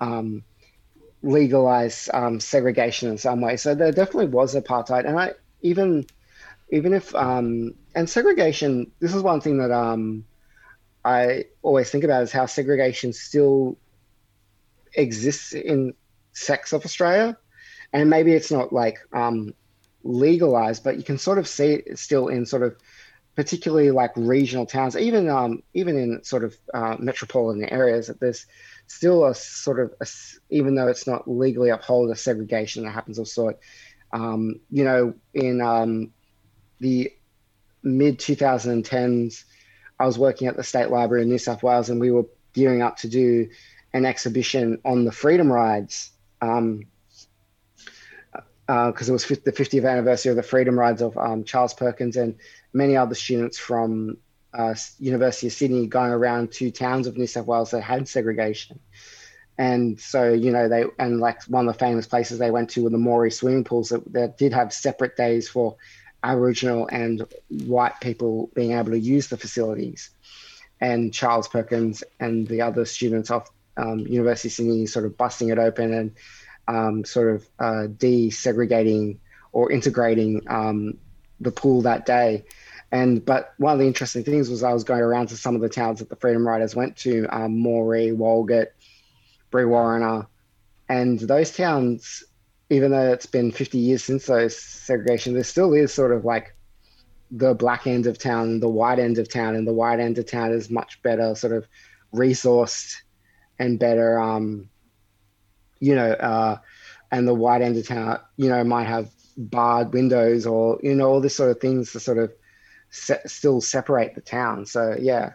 um, 0.00 0.42
legalized 1.22 2.10
um, 2.14 2.40
segregation 2.40 3.08
in 3.10 3.18
some 3.18 3.40
way. 3.40 3.56
So 3.56 3.74
there 3.76 3.92
definitely 3.92 4.28
was 4.28 4.56
apartheid, 4.56 5.06
and 5.06 5.18
I 5.18 5.34
even 5.62 6.06
even 6.70 6.92
if 6.92 7.14
um, 7.14 7.74
and 7.94 8.10
segregation. 8.10 8.92
This 9.00 9.14
is 9.14 9.22
one 9.22 9.40
thing 9.40 9.58
that 9.58 9.70
um, 9.70 10.24
I 11.04 11.44
always 11.62 11.90
think 11.90 12.04
about 12.04 12.22
is 12.22 12.32
how 12.32 12.46
segregation 12.46 13.12
still 13.12 13.78
exists 14.94 15.52
in 15.52 15.94
sects 16.32 16.72
of 16.72 16.84
Australia, 16.84 17.36
and 17.92 18.10
maybe 18.10 18.32
it's 18.32 18.50
not 18.50 18.72
like 18.72 18.98
um, 19.12 19.54
legalized, 20.02 20.84
but 20.84 20.96
you 20.96 21.02
can 21.02 21.18
sort 21.18 21.38
of 21.38 21.48
see 21.48 21.74
it 21.74 21.98
still 21.98 22.28
in 22.28 22.46
sort 22.46 22.62
of 22.62 22.76
particularly 23.38 23.92
like 23.92 24.10
regional 24.16 24.66
towns, 24.66 24.96
even 24.96 25.28
um, 25.28 25.62
even 25.72 25.96
in 25.96 26.24
sort 26.24 26.42
of 26.42 26.56
uh, 26.74 26.96
metropolitan 26.98 27.64
areas, 27.64 28.08
that 28.08 28.18
there's 28.18 28.46
still 28.88 29.26
a 29.26 29.34
sort 29.34 29.78
of, 29.78 29.94
a, 30.00 30.06
even 30.50 30.74
though 30.74 30.88
it's 30.88 31.06
not 31.06 31.28
legally 31.28 31.70
upheld, 31.70 32.10
a 32.10 32.16
segregation 32.16 32.82
that 32.84 32.90
happens 32.90 33.18
of 33.18 33.28
sort. 33.28 33.60
Um, 34.12 34.60
you 34.70 34.84
know, 34.84 35.14
in 35.34 35.60
um, 35.60 36.12
the 36.80 37.12
mid 37.84 38.18
2010s, 38.18 39.44
I 39.98 40.06
was 40.06 40.18
working 40.18 40.48
at 40.48 40.56
the 40.56 40.64
State 40.64 40.90
Library 40.90 41.22
in 41.22 41.28
New 41.28 41.38
South 41.38 41.62
Wales, 41.62 41.90
and 41.90 42.00
we 42.00 42.10
were 42.10 42.26
gearing 42.52 42.82
up 42.82 42.98
to 42.98 43.08
do 43.08 43.48
an 43.92 44.04
exhibition 44.04 44.80
on 44.84 45.04
the 45.04 45.12
Freedom 45.12 45.52
Rides. 45.52 46.10
Um, 46.40 46.84
because 48.68 49.08
uh, 49.08 49.12
it 49.12 49.14
was 49.14 49.26
the 49.26 49.52
50th 49.52 49.90
anniversary 49.90 50.28
of 50.28 50.36
the 50.36 50.42
Freedom 50.42 50.78
Rides 50.78 51.00
of 51.00 51.16
um, 51.16 51.42
Charles 51.42 51.72
Perkins 51.72 52.18
and 52.18 52.36
many 52.74 52.98
other 52.98 53.14
students 53.14 53.58
from 53.58 54.18
uh, 54.52 54.74
University 54.98 55.46
of 55.46 55.54
Sydney 55.54 55.86
going 55.86 56.12
around 56.12 56.52
to 56.52 56.70
towns 56.70 57.06
of 57.06 57.16
New 57.16 57.26
South 57.26 57.46
Wales 57.46 57.70
that 57.70 57.80
had 57.80 58.06
segregation. 58.08 58.78
And 59.56 59.98
so, 59.98 60.32
you 60.34 60.52
know, 60.52 60.68
they, 60.68 60.84
and 60.98 61.18
like 61.18 61.42
one 61.44 61.66
of 61.66 61.74
the 61.74 61.78
famous 61.78 62.06
places 62.06 62.38
they 62.38 62.50
went 62.50 62.68
to 62.70 62.84
were 62.84 62.90
the 62.90 62.98
Moree 62.98 63.32
swimming 63.32 63.64
pools 63.64 63.88
that, 63.88 64.12
that 64.12 64.36
did 64.36 64.52
have 64.52 64.72
separate 64.72 65.16
days 65.16 65.48
for 65.48 65.76
Aboriginal 66.22 66.88
and 66.90 67.26
white 67.48 68.00
people 68.00 68.50
being 68.54 68.72
able 68.72 68.90
to 68.90 68.98
use 68.98 69.28
the 69.28 69.36
facilities. 69.36 70.10
And 70.80 71.12
Charles 71.12 71.48
Perkins 71.48 72.04
and 72.20 72.46
the 72.46 72.62
other 72.62 72.84
students 72.84 73.30
of 73.30 73.48
um, 73.76 74.00
University 74.00 74.48
of 74.48 74.52
Sydney 74.52 74.86
sort 74.86 75.04
of 75.04 75.16
busting 75.16 75.48
it 75.48 75.58
open 75.58 75.92
and 75.92 76.14
um, 76.66 77.04
sort 77.04 77.34
of 77.34 77.48
uh, 77.58 77.86
desegregating 77.88 79.18
or 79.52 79.72
integrating 79.72 80.42
um, 80.48 80.98
the 81.40 81.50
pool 81.50 81.82
that 81.82 82.06
day. 82.06 82.44
And 82.90 83.24
but 83.24 83.54
one 83.58 83.72
of 83.72 83.78
the 83.78 83.86
interesting 83.86 84.24
things 84.24 84.48
was 84.48 84.62
I 84.62 84.72
was 84.72 84.84
going 84.84 85.00
around 85.00 85.28
to 85.28 85.36
some 85.36 85.54
of 85.54 85.60
the 85.60 85.68
towns 85.68 85.98
that 85.98 86.08
the 86.08 86.16
Freedom 86.16 86.46
Riders 86.46 86.74
went 86.74 86.96
to, 86.98 87.26
um, 87.26 87.56
Moree, 87.62 88.16
Walgett, 88.16 88.68
Brewarrina, 89.52 90.26
and 90.88 91.18
those 91.20 91.54
towns, 91.54 92.24
even 92.70 92.90
though 92.90 93.12
it's 93.12 93.26
been 93.26 93.50
50 93.50 93.78
years 93.78 94.04
since 94.04 94.26
those 94.26 94.56
segregation, 94.56 95.34
there 95.34 95.44
still 95.44 95.72
is 95.72 95.92
sort 95.92 96.12
of 96.12 96.24
like 96.24 96.54
the 97.30 97.54
black 97.54 97.86
end 97.86 98.06
of 98.06 98.18
town, 98.18 98.60
the 98.60 98.68
white 98.68 98.98
end 98.98 99.18
of 99.18 99.28
town, 99.28 99.54
and 99.54 99.66
the 99.66 99.72
white 99.72 100.00
end 100.00 100.18
of 100.18 100.26
town 100.26 100.52
is 100.52 100.70
much 100.70 101.02
better, 101.02 101.34
sort 101.34 101.52
of 101.52 101.66
resourced 102.14 102.96
and 103.58 103.78
better, 103.78 104.18
um, 104.20 104.68
you 105.80 105.94
know, 105.94 106.12
uh, 106.12 106.56
and 107.10 107.26
the 107.26 107.34
white 107.34 107.62
end 107.62 107.76
of 107.76 107.86
town, 107.86 108.20
you 108.36 108.48
know, 108.48 108.62
might 108.64 108.86
have 108.86 109.10
barred 109.38 109.92
windows 109.92 110.46
or 110.46 110.80
you 110.82 110.94
know 110.94 111.08
all 111.08 111.20
this 111.20 111.36
sort 111.36 111.50
of 111.50 111.60
things 111.60 111.92
to 111.92 112.00
sort 112.00 112.18
of 112.18 112.32
se- 112.90 113.20
still 113.26 113.60
separate 113.60 114.14
the 114.14 114.20
town. 114.20 114.66
So 114.66 114.96
yeah. 115.00 115.34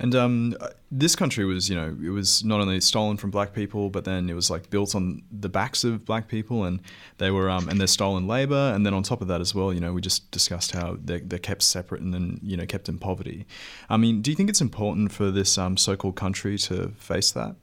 And 0.00 0.14
um, 0.14 0.56
this 0.92 1.16
country 1.16 1.44
was, 1.44 1.68
you 1.68 1.74
know, 1.74 1.96
it 2.00 2.10
was 2.10 2.44
not 2.44 2.60
only 2.60 2.80
stolen 2.80 3.16
from 3.16 3.32
black 3.32 3.52
people, 3.52 3.90
but 3.90 4.04
then 4.04 4.30
it 4.30 4.34
was 4.34 4.48
like 4.48 4.70
built 4.70 4.94
on 4.94 5.22
the 5.32 5.48
backs 5.48 5.82
of 5.82 6.04
black 6.04 6.28
people, 6.28 6.64
and 6.64 6.80
they 7.18 7.32
were, 7.32 7.50
um, 7.50 7.68
and 7.68 7.80
they're 7.80 7.88
stolen 7.88 8.28
labor, 8.28 8.72
and 8.74 8.86
then 8.86 8.94
on 8.94 9.02
top 9.02 9.20
of 9.20 9.26
that 9.26 9.40
as 9.40 9.56
well, 9.56 9.74
you 9.74 9.80
know, 9.80 9.92
we 9.92 10.00
just 10.00 10.30
discussed 10.30 10.70
how 10.70 10.96
they're, 11.00 11.18
they're 11.18 11.40
kept 11.40 11.62
separate 11.62 12.00
and 12.00 12.14
then, 12.14 12.38
you 12.44 12.56
know, 12.56 12.64
kept 12.64 12.88
in 12.88 12.96
poverty. 12.98 13.44
I 13.90 13.96
mean, 13.96 14.22
do 14.22 14.30
you 14.30 14.36
think 14.36 14.48
it's 14.48 14.60
important 14.60 15.10
for 15.10 15.32
this 15.32 15.58
um, 15.58 15.76
so-called 15.76 16.14
country 16.14 16.56
to 16.58 16.90
face 16.98 17.32
that? 17.32 17.56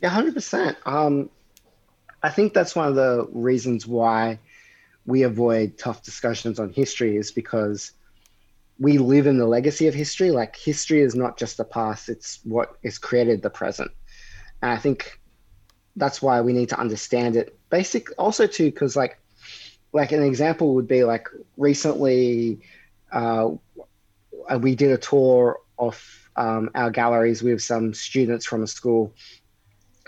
Yeah, 0.00 0.10
hundred 0.10 0.34
percent. 0.34 0.76
Um, 0.86 1.28
I 2.22 2.30
think 2.30 2.54
that's 2.54 2.76
one 2.76 2.86
of 2.86 2.94
the 2.94 3.28
reasons 3.32 3.84
why 3.84 4.38
we 5.06 5.24
avoid 5.24 5.76
tough 5.76 6.04
discussions 6.04 6.60
on 6.60 6.72
history 6.72 7.16
is 7.16 7.32
because 7.32 7.90
we 8.82 8.98
live 8.98 9.28
in 9.28 9.38
the 9.38 9.46
legacy 9.46 9.86
of 9.86 9.94
history. 9.94 10.32
Like 10.32 10.56
history 10.56 11.02
is 11.02 11.14
not 11.14 11.38
just 11.38 11.56
the 11.56 11.64
past, 11.64 12.08
it's 12.08 12.40
what 12.42 12.76
has 12.82 12.98
created 12.98 13.40
the 13.40 13.48
present. 13.48 13.92
And 14.60 14.72
I 14.72 14.76
think 14.76 15.20
that's 15.94 16.20
why 16.20 16.40
we 16.40 16.52
need 16.52 16.68
to 16.70 16.80
understand 16.80 17.36
it. 17.36 17.56
Basic 17.70 18.08
also 18.18 18.48
too, 18.48 18.72
because 18.72 18.96
like 18.96 19.18
like 19.92 20.10
an 20.10 20.24
example 20.24 20.74
would 20.74 20.88
be 20.88 21.04
like 21.04 21.28
recently 21.56 22.60
uh, 23.12 23.50
we 24.58 24.74
did 24.74 24.90
a 24.90 24.98
tour 24.98 25.60
of 25.78 26.28
um, 26.34 26.70
our 26.74 26.90
galleries 26.90 27.40
with 27.40 27.62
some 27.62 27.94
students 27.94 28.46
from 28.46 28.64
a 28.64 28.66
school 28.66 29.14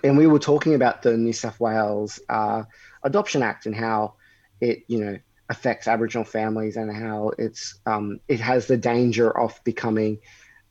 and 0.03 0.19
we 0.19 0.27
were 0.27 0.41
talking 0.41 0.75
about 0.75 1.03
the 1.03 1.17
New 1.17 1.33
South 1.33 1.61
Wales 1.61 2.19
uh, 2.29 2.65
Adoption 3.05 3.43
Act 3.43 3.67
and 3.67 3.75
how 3.75 4.15
it, 4.61 4.85
you 4.89 5.05
know, 5.05 5.19
affects 5.49 5.87
Aboriginal 5.87 6.25
families 6.25 6.77
and 6.77 6.95
how 6.95 7.33
it's 7.39 7.79
um, 7.87 8.21
it 8.29 8.41
has 8.41 8.67
the 8.67 8.77
danger 8.77 9.31
of 9.31 9.59
becoming, 9.65 10.19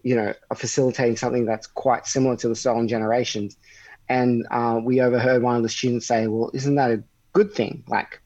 you 0.01 0.15
know, 0.15 0.33
facilitating 0.55 1.17
something 1.17 1.45
that's 1.45 1.67
quite 1.67 2.07
similar 2.07 2.35
to 2.37 2.47
the 2.47 2.55
stolen 2.55 2.87
generations. 2.87 3.57
And 4.09 4.45
uh, 4.51 4.79
we 4.83 5.01
overheard 5.01 5.41
one 5.41 5.55
of 5.55 5.63
the 5.63 5.69
students 5.69 6.07
say, 6.07 6.27
"Well, 6.27 6.51
isn't 6.53 6.75
that 6.75 6.91
a 6.91 7.03
good 7.31 7.53
thing?" 7.53 7.83
Like, 7.87 8.21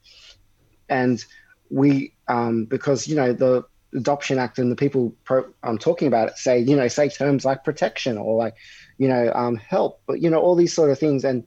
and 0.90 1.24
we 1.70 2.14
um, 2.28 2.66
because 2.66 3.08
you 3.08 3.16
know 3.16 3.34
the 3.34 3.66
Adoption 3.96 4.38
Act 4.38 4.60
and 4.60 4.72
the 4.72 4.76
people 4.76 5.14
pro- 5.24 5.52
um, 5.64 5.78
talking 5.78 6.08
about 6.08 6.30
it 6.30 6.38
say, 6.38 6.60
you 6.60 6.76
know, 6.76 6.88
say 6.88 7.10
terms 7.10 7.46
like 7.46 7.64
protection 7.64 8.18
or 8.18 8.38
like, 8.38 8.56
you 8.98 9.08
know, 9.08 9.32
um, 9.34 9.56
help, 9.56 10.02
but 10.06 10.22
you 10.22 10.30
know, 10.30 10.40
all 10.40 10.56
these 10.56 10.74
sort 10.74 10.92
of 10.92 11.00
things. 11.00 11.24
And 11.24 11.46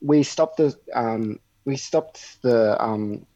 we 0.00 0.22
stopped 0.22 0.58
the 0.58 0.76
um, 0.94 1.40
we 1.64 1.76
stopped 1.76 2.40
the 2.42 2.82
um, 2.82 3.26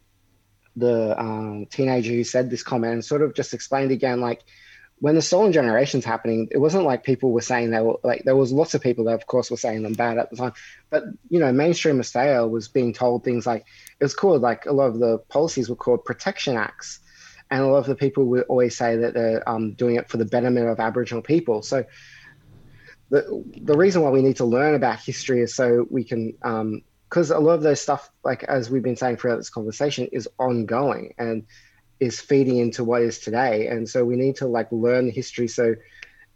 the 0.77 1.19
um, 1.21 1.67
teenager 1.67 2.13
who 2.13 2.25
said 2.25 2.51
this 2.51 2.63
comment 2.63 2.95
and 2.95 3.05
sort 3.05 3.23
of 3.23 3.35
just 3.35 3.55
explained 3.55 3.91
again, 3.91 4.21
like 4.21 4.43
when 5.03 5.17
the 5.17 5.23
stolen 5.23 5.53
generations 5.53 6.05
happening, 6.05 6.47
it 6.53 6.59
wasn't 6.59 6.85
like 6.85 7.03
people 7.03 7.33
were 7.33 7.41
saying 7.41 7.71
they 7.71 7.81
were 7.81 7.99
like 8.05 8.23
there 8.25 8.37
was 8.37 8.53
lots 8.53 8.75
of 8.75 8.81
people 8.81 9.05
that 9.07 9.15
of 9.15 9.27
course 9.27 9.51
were 9.51 9.57
saying 9.57 9.83
them 9.83 9.95
bad 9.95 10.17
at 10.17 10.31
the 10.31 10.37
time, 10.37 10.53
but 10.91 11.03
you 11.29 11.41
know 11.41 11.53
mainstream 11.53 11.99
Australia 11.99 12.47
was 12.47 12.69
being 12.69 12.93
told 12.93 13.25
things 13.25 13.45
like 13.45 13.65
it 13.99 14.05
was 14.05 14.15
called 14.15 14.43
like 14.43 14.67
a 14.67 14.73
lot 14.73 14.87
of 14.87 15.01
the 15.01 15.19
policies 15.29 15.69
were 15.69 15.75
called 15.75 16.05
protection 16.05 16.57
acts, 16.57 17.01
and 17.51 17.63
a 17.63 17.67
lot 17.67 17.79
of 17.79 17.87
the 17.87 17.97
people 17.97 18.27
would 18.27 18.45
always 18.45 18.77
say 18.77 18.97
that 18.97 19.13
they're 19.13 19.47
um, 19.49 19.73
doing 19.73 19.97
it 19.97 20.09
for 20.09 20.19
the 20.19 20.25
betterment 20.25 20.69
of 20.69 20.79
Aboriginal 20.79 21.21
people. 21.21 21.63
So 21.63 21.85
the 23.11 23.45
the 23.61 23.77
reason 23.77 24.03
why 24.03 24.11
we 24.11 24.23
need 24.23 24.37
to 24.37 24.45
learn 24.45 24.77
about 24.77 25.01
history 25.01 25.41
is 25.43 25.53
so 25.53 25.85
we 25.91 26.05
can 26.05 26.35
because 27.13 27.31
a 27.31 27.39
lot 27.39 27.53
of 27.53 27.63
those 27.63 27.79
stuff 27.79 28.11
like 28.25 28.43
as 28.45 28.71
we've 28.71 28.83
been 28.83 28.97
saying 28.97 29.19
throughout 29.19 29.37
this 29.37 29.51
conversation 29.51 30.09
is 30.13 30.27
ongoing 30.39 31.13
and 31.19 31.45
is 32.01 32.19
feeding 32.23 32.57
into 32.57 32.85
what 32.85 33.03
is 33.03 33.19
today. 33.19 33.67
And 33.67 33.87
so 33.87 34.03
we 34.03 34.17
need 34.17 34.37
to 34.37 34.47
like 34.47 34.69
learn 34.73 35.11
history 35.11 35.47
so 35.47 35.75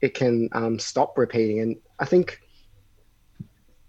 it 0.03 0.13
can 0.13 0.51
um, 0.53 0.79
stop 0.79 1.17
repeating. 1.17 1.61
And 1.61 1.77
i 1.99 2.05
think 2.05 2.43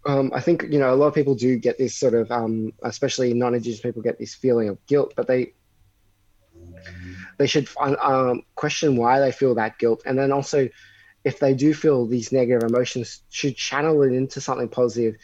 um, 0.05 0.31
I 0.33 0.39
think 0.39 0.63
you 0.69 0.79
know 0.79 0.93
a 0.93 0.95
lot 0.95 1.07
of 1.07 1.13
people 1.13 1.35
do 1.35 1.57
get 1.57 1.77
this 1.77 1.93
sort 1.93 2.13
of, 2.13 2.31
um, 2.31 2.71
especially 2.83 3.33
non-indigenous 3.33 3.81
people, 3.81 4.01
get 4.01 4.17
this 4.17 4.33
feeling 4.33 4.69
of 4.69 4.77
guilt, 4.85 5.11
but 5.17 5.27
they 5.27 5.51
they 7.37 7.47
should 7.47 7.67
um, 7.77 8.43
question 8.55 8.95
why 8.95 9.19
they 9.19 9.33
feel 9.33 9.55
that 9.55 9.77
guilt, 9.77 10.03
and 10.05 10.17
then 10.17 10.31
also, 10.31 10.69
if 11.25 11.39
they 11.39 11.53
do 11.53 11.73
feel 11.73 12.05
these 12.05 12.31
negative 12.31 12.63
emotions, 12.63 13.23
should 13.29 13.57
channel 13.57 14.01
it 14.03 14.13
into 14.13 14.39
something 14.39 14.69
positive, 14.69 15.17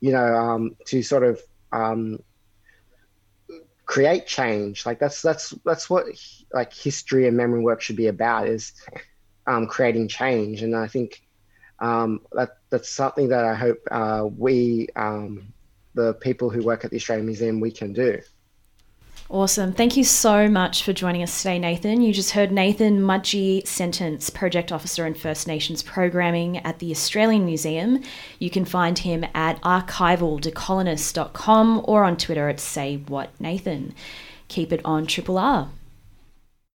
you 0.00 0.12
know, 0.12 0.34
um, 0.34 0.76
to 0.86 1.02
sort 1.02 1.22
of 1.22 1.40
um, 1.72 2.22
create 3.84 4.26
change. 4.26 4.86
Like 4.86 4.98
that's 4.98 5.20
that's 5.22 5.50
that's 5.64 5.90
what 5.90 6.06
like 6.52 6.72
history 6.72 7.26
and 7.26 7.36
memory 7.36 7.60
work 7.60 7.80
should 7.80 7.96
be 7.96 8.06
about 8.06 8.48
is 8.48 8.72
um, 9.46 9.66
creating 9.66 10.08
change. 10.08 10.62
And 10.62 10.76
i 10.76 10.86
think 10.86 11.22
um, 11.80 12.20
that 12.32 12.50
that's 12.70 12.90
something 12.90 13.28
that 13.28 13.44
i 13.44 13.54
hope 13.54 13.78
uh, 13.90 14.28
we 14.36 14.88
um, 14.96 15.52
the 15.94 16.14
people 16.14 16.50
who 16.50 16.62
work 16.62 16.84
at 16.84 16.90
the 16.90 16.96
australian 16.96 17.26
museum 17.26 17.60
we 17.60 17.70
can 17.70 17.92
do 17.92 18.20
Awesome. 19.30 19.72
Thank 19.72 19.96
you 19.96 20.02
so 20.02 20.48
much 20.48 20.82
for 20.82 20.92
joining 20.92 21.22
us 21.22 21.38
today, 21.38 21.60
Nathan. 21.60 22.02
You 22.02 22.12
just 22.12 22.32
heard 22.32 22.50
Nathan 22.50 23.00
Mudgee 23.00 23.62
Sentance, 23.62 24.34
Project 24.34 24.72
Officer 24.72 25.06
in 25.06 25.14
First 25.14 25.46
Nations 25.46 25.84
Programming 25.84 26.58
at 26.58 26.80
the 26.80 26.90
Australian 26.90 27.46
Museum. 27.46 28.02
You 28.40 28.50
can 28.50 28.64
find 28.64 28.98
him 28.98 29.24
at 29.32 29.62
archivaldecolonists.com 29.62 31.82
or 31.84 32.02
on 32.02 32.16
Twitter 32.16 32.48
at 32.48 32.58
Say 32.58 33.04
What 33.06 33.30
Nathan. 33.40 33.94
Keep 34.48 34.72
it 34.72 34.80
on 34.84 35.06
Triple 35.06 35.38
R. 35.38 35.70